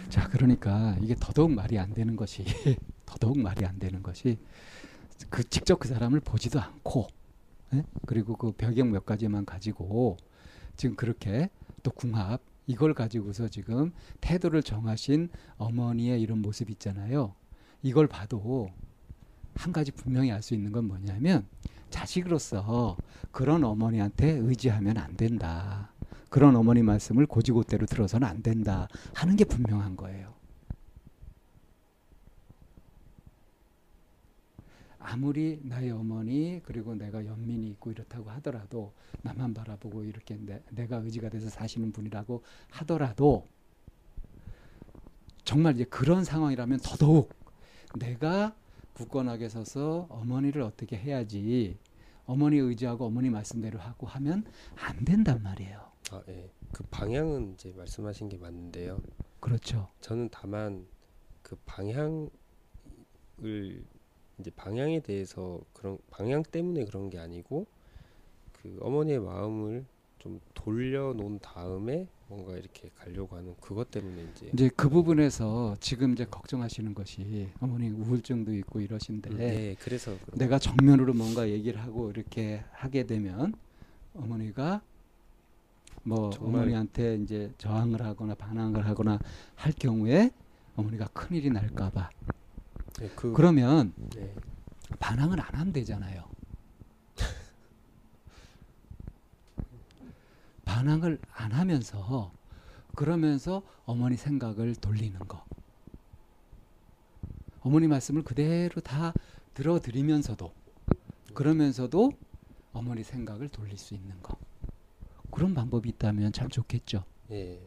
자, 0.08 0.28
그러니까 0.28 0.96
이게 1.02 1.14
더더욱 1.18 1.52
말이 1.52 1.78
안 1.78 1.92
되는 1.92 2.16
것이 2.16 2.44
더더욱 3.04 3.38
말이 3.38 3.64
안 3.66 3.78
되는 3.78 4.02
것이 4.02 4.38
그 5.28 5.48
직접 5.48 5.78
그 5.78 5.88
사람을 5.88 6.20
보지도 6.20 6.60
않고 6.60 7.08
예? 7.74 7.82
그리고 8.06 8.36
그 8.36 8.52
배경 8.52 8.90
몇 8.92 9.04
가지만 9.04 9.44
가지고 9.44 10.16
지금 10.76 10.96
그렇게 10.96 11.50
또 11.88 11.92
궁합 11.92 12.42
이걸 12.66 12.92
가지고서 12.92 13.48
지금 13.48 13.92
태도를 14.20 14.62
정하신 14.62 15.30
어머니의 15.56 16.20
이런 16.20 16.42
모습 16.42 16.68
있잖아요. 16.68 17.34
이걸 17.82 18.06
봐도 18.06 18.68
한 19.54 19.72
가지 19.72 19.90
분명히 19.90 20.30
알 20.30 20.42
수 20.42 20.52
있는 20.52 20.70
건 20.70 20.84
뭐냐면 20.84 21.46
자식으로서 21.88 22.98
그런 23.32 23.64
어머니한테 23.64 24.32
의지하면 24.32 24.98
안 24.98 25.16
된다. 25.16 25.90
그런 26.28 26.56
어머니 26.56 26.82
말씀을 26.82 27.24
고지고대로 27.24 27.86
들어서는 27.86 28.28
안 28.28 28.42
된다 28.42 28.86
하는 29.14 29.34
게 29.36 29.44
분명한 29.46 29.96
거예요. 29.96 30.34
아무리 35.10 35.58
나의 35.62 35.90
어머니 35.90 36.60
그리고 36.64 36.94
내가 36.94 37.24
연민이 37.24 37.70
있고 37.70 37.90
이렇다고 37.90 38.28
하더라도 38.30 38.92
나만 39.22 39.54
바라보고 39.54 40.04
이렇게 40.04 40.36
내, 40.36 40.62
내가 40.70 40.98
의지가 40.98 41.30
돼서 41.30 41.48
사시는 41.48 41.92
분이라고 41.92 42.42
하더라도 42.68 43.46
정말 45.44 45.74
이제 45.74 45.84
그런 45.84 46.24
상황이라면 46.24 46.80
더더욱 46.82 47.30
내가 47.98 48.54
굳건하게 48.92 49.48
서서 49.48 50.06
어머니를 50.10 50.60
어떻게 50.60 50.98
해야지 50.98 51.78
어머니 52.26 52.58
의지하고 52.58 53.06
어머니 53.06 53.30
말씀대로 53.30 53.78
하고 53.78 54.06
하면 54.06 54.44
안 54.76 55.06
된단 55.06 55.42
말이에요. 55.42 55.80
아, 56.10 56.22
예. 56.28 56.50
그 56.70 56.84
방향은 56.90 57.54
이제 57.54 57.72
말씀하신 57.74 58.28
게 58.28 58.36
맞는데요. 58.36 59.00
그렇죠. 59.40 59.88
저는 60.02 60.28
다만 60.30 60.86
그 61.42 61.56
방향을 61.64 62.28
이제 64.38 64.50
방향에 64.50 65.00
대해서 65.00 65.60
그런 65.72 65.98
방향 66.10 66.42
때문에 66.42 66.84
그런 66.84 67.10
게 67.10 67.18
아니고 67.18 67.66
그 68.52 68.78
어머니의 68.80 69.20
마음을 69.20 69.84
좀 70.18 70.40
돌려놓은 70.54 71.38
다음에 71.40 72.06
뭔가 72.28 72.56
이렇게 72.56 72.90
가려고 72.96 73.36
하는 73.36 73.54
그것 73.60 73.90
때문에 73.90 74.26
이제 74.32 74.50
이제 74.52 74.70
그 74.76 74.88
부분에서 74.88 75.76
지금 75.80 76.12
이제 76.12 76.24
걱정하시는 76.24 76.94
것이 76.94 77.48
어머니 77.60 77.88
우울증도 77.88 78.54
있고 78.56 78.80
이러신데 78.80 79.30
네, 79.30 79.76
그래서 79.80 80.16
내가 80.34 80.58
정면으로 80.58 81.14
뭔가 81.14 81.48
얘기를 81.48 81.80
하고 81.80 82.10
이렇게 82.10 82.62
하게 82.72 83.04
되면 83.04 83.54
어머니가 84.14 84.82
뭐 86.02 86.30
어머니한테 86.38 87.16
이제 87.16 87.52
저항을 87.58 88.02
하거나 88.02 88.34
반항을 88.34 88.86
하거나 88.86 89.18
할 89.54 89.72
경우에 89.72 90.30
어머니가 90.76 91.06
큰 91.12 91.36
일이 91.36 91.50
날까봐 91.50 92.10
네, 92.98 93.08
그 93.14 93.32
그러면 93.32 93.92
네, 94.14 94.34
반항을 94.98 95.40
안 95.40 95.54
하면 95.54 95.72
되잖아요. 95.72 96.24
반항을 100.64 101.20
안 101.32 101.52
하면서 101.52 102.32
그러면서 102.94 103.62
어머니 103.84 104.16
생각을 104.16 104.74
돌리는 104.74 105.18
거. 105.20 105.44
어머니 107.60 107.86
말씀을 107.86 108.24
그대로 108.24 108.80
다 108.80 109.12
들어드리면서도 109.54 110.52
그러면서도 111.34 112.12
어머니 112.72 113.04
생각을 113.04 113.48
돌릴 113.48 113.78
수 113.78 113.94
있는 113.94 114.20
거. 114.22 114.36
그런 115.30 115.54
방법이 115.54 115.88
있다면 115.90 116.32
참 116.32 116.48
좋겠죠. 116.48 117.04
예, 117.30 117.60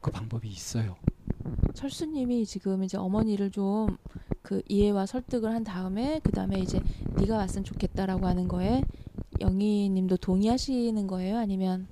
그 0.00 0.10
방법이 0.10 0.48
있어요. 0.48 0.96
철수님이 1.74 2.46
지금 2.46 2.82
이제 2.82 2.96
어머니를 2.96 3.50
좀 3.50 3.96
그 4.50 4.62
이해와 4.68 5.06
설득을 5.06 5.54
한 5.54 5.64
다음에 5.64 6.20
그 6.24 6.32
다음에 6.32 6.58
이제 6.58 6.80
네가 7.14 7.36
왔으면 7.36 7.64
좋겠다라고 7.64 8.26
하는 8.26 8.48
거에 8.48 8.82
영희님도 9.40 10.16
동의하시는 10.16 11.06
거예요? 11.06 11.38
아니면 11.38 11.86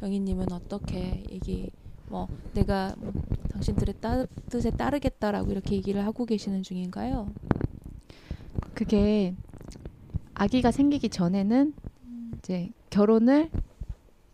영희님은 0.00 0.52
어떻게 0.52 1.24
얘기 1.30 1.70
뭐 2.08 2.28
내가 2.52 2.94
뭐 2.98 3.12
당신들의 3.50 3.96
따, 4.00 4.26
뜻에 4.48 4.70
따르겠다라고 4.70 5.50
이렇게 5.50 5.74
얘기를 5.74 6.04
하고 6.04 6.24
계시는 6.24 6.62
중인가요? 6.62 7.32
그게 8.74 9.34
아기가 10.34 10.70
생기기 10.70 11.08
전에는 11.08 11.74
이제 12.38 12.70
결혼을 12.90 13.50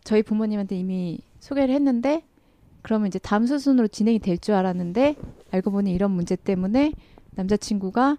저희 0.03 0.23
부모님한테 0.23 0.77
이미 0.77 1.19
소개를 1.39 1.73
했는데 1.73 2.23
그러면 2.81 3.07
이제 3.07 3.19
다음 3.19 3.45
수순으로 3.45 3.87
진행이 3.87 4.19
될 4.19 4.37
줄 4.37 4.55
알았는데 4.55 5.15
알고 5.51 5.71
보니 5.71 5.93
이런 5.93 6.11
문제 6.11 6.35
때문에 6.35 6.93
남자친구가 7.35 8.17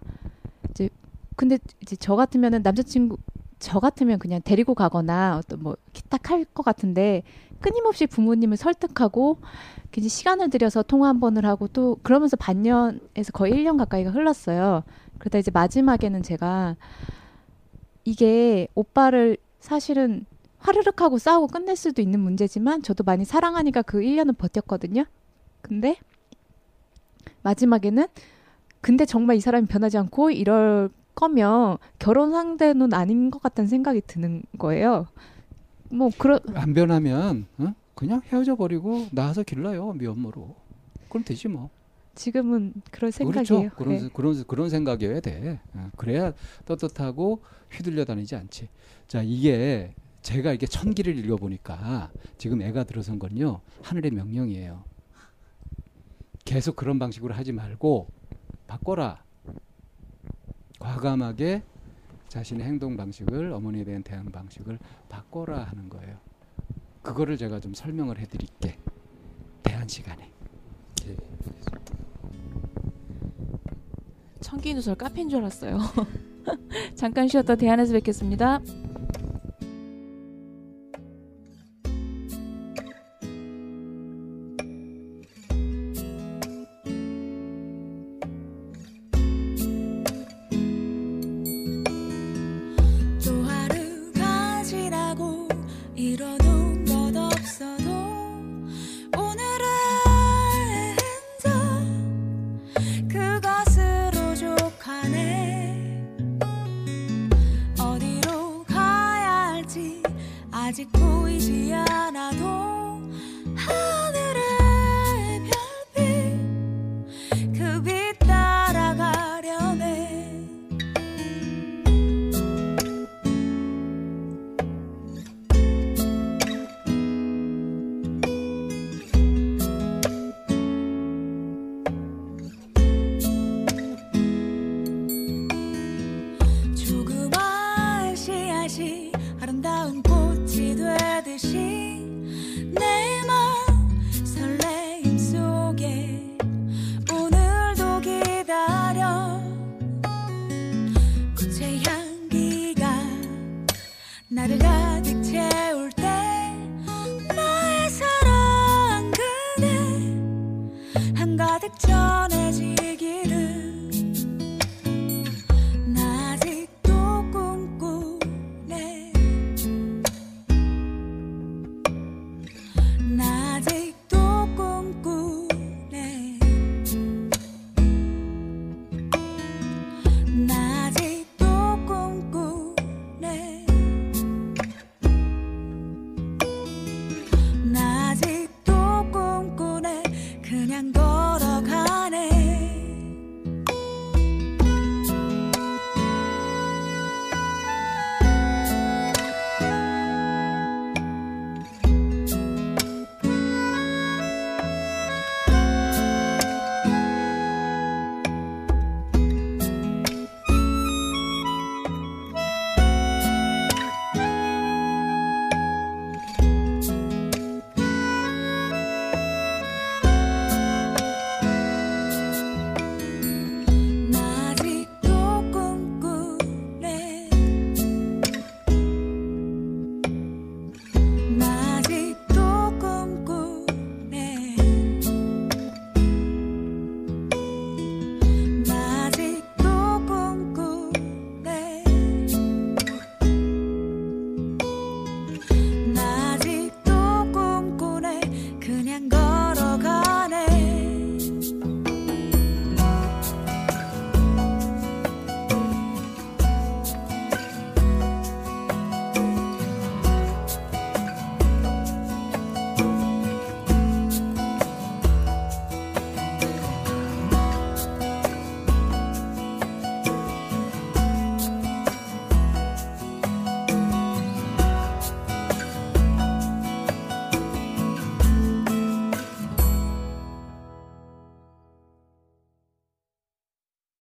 이제 0.69 0.89
근데 1.35 1.57
이제 1.81 1.95
저 1.95 2.15
같으면은 2.15 2.61
남자친구 2.63 3.17
저 3.59 3.79
같으면 3.79 4.19
그냥 4.19 4.41
데리고 4.43 4.73
가거나 4.75 5.37
어떤 5.37 5.61
뭐 5.63 5.75
딱 6.09 6.31
할 6.31 6.45
것 6.53 6.63
같은데 6.63 7.23
끊임없이 7.59 8.05
부모님을 8.07 8.57
설득하고 8.57 9.39
이제 9.97 10.07
시간을 10.07 10.49
들여서 10.49 10.83
통화 10.83 11.07
한 11.09 11.19
번을 11.19 11.45
하고 11.45 11.67
또 11.67 11.97
그러면서 12.03 12.35
반년에서 12.37 13.31
거의 13.33 13.53
1년 13.53 13.77
가까이가 13.77 14.11
흘렀어요. 14.11 14.83
그러다 15.17 15.39
이제 15.39 15.51
마지막에는 15.51 16.23
제가 16.23 16.75
이게 18.05 18.67
오빠를 18.75 19.37
사실은 19.59 20.25
화르륵 20.63 21.01
하고 21.01 21.17
싸우고 21.17 21.47
끝낼 21.47 21.75
수도 21.75 22.01
있는 22.01 22.21
문제지만 22.21 22.81
저도 22.83 23.03
많이 23.03 23.25
사랑하니까 23.25 23.81
그 23.81 23.99
1년은 23.99 24.37
버텼거든요. 24.37 25.05
근데 25.61 25.97
마지막에는 27.41 28.07
근데 28.79 29.05
정말 29.05 29.35
이 29.35 29.39
사람이 29.41 29.67
변하지 29.67 29.97
않고 29.97 30.31
이럴 30.31 30.89
거면 31.15 31.77
결혼 31.99 32.31
상대는 32.31 32.93
아닌 32.93 33.29
것 33.29 33.41
같다는 33.41 33.67
생각이 33.67 34.01
드는 34.07 34.43
거예요. 34.57 35.07
뭐 35.89 36.09
그런 36.17 36.39
안 36.53 36.73
변하면 36.73 37.45
어? 37.57 37.73
그냥 37.93 38.21
헤어져 38.25 38.55
버리고 38.55 39.07
나와서 39.11 39.43
길러요 39.43 39.93
미혼모로. 39.93 40.55
그럼 41.09 41.23
되지 41.25 41.49
뭐. 41.49 41.69
지금은 42.15 42.73
그럴 42.89 43.11
생각이에요. 43.11 43.69
그렇죠. 43.71 43.75
그런 43.75 43.97
네. 43.97 44.09
그런 44.13 44.43
그런 44.47 44.69
생각이어야 44.69 45.19
돼. 45.19 45.59
어, 45.73 45.89
그래야 45.97 46.31
떳떳하고 46.65 47.41
휘둘려 47.69 48.05
다니지 48.05 48.35
않지. 48.37 48.69
자 49.07 49.21
이게 49.21 49.93
제가 50.23 50.53
이게 50.53 50.65
천기를 50.65 51.17
읽어보니까 51.19 52.09
지금 52.37 52.61
애가 52.61 52.85
들어선 52.85 53.19
건요 53.19 53.59
하늘의 53.83 54.11
명령이에요. 54.11 54.83
계속 56.45 56.75
그런 56.75 56.97
방식으로 56.97 57.33
하지 57.33 57.51
말고 57.51 58.07
바꿔라. 58.67 59.21
과감하게 60.79 61.61
자신의 62.29 62.65
행동 62.65 62.97
방식을 62.97 63.53
어머니에 63.53 63.83
대한 63.83 64.01
대응 64.01 64.25
방식을 64.25 64.79
바꿔라 65.07 65.63
하는 65.63 65.89
거예요. 65.89 66.17
그거를 67.01 67.37
제가 67.37 67.59
좀 67.59 67.73
설명을 67.73 68.17
해드릴게. 68.17 68.77
대한 69.61 69.87
시간에. 69.87 70.31
예. 71.05 71.17
청기누설 74.39 74.95
카페인 74.95 75.29
줄 75.29 75.39
알았어요. 75.39 75.77
잠깐 76.95 77.27
쉬었다 77.27 77.55
대안에서 77.55 77.93
뵙겠습니다. 77.93 78.59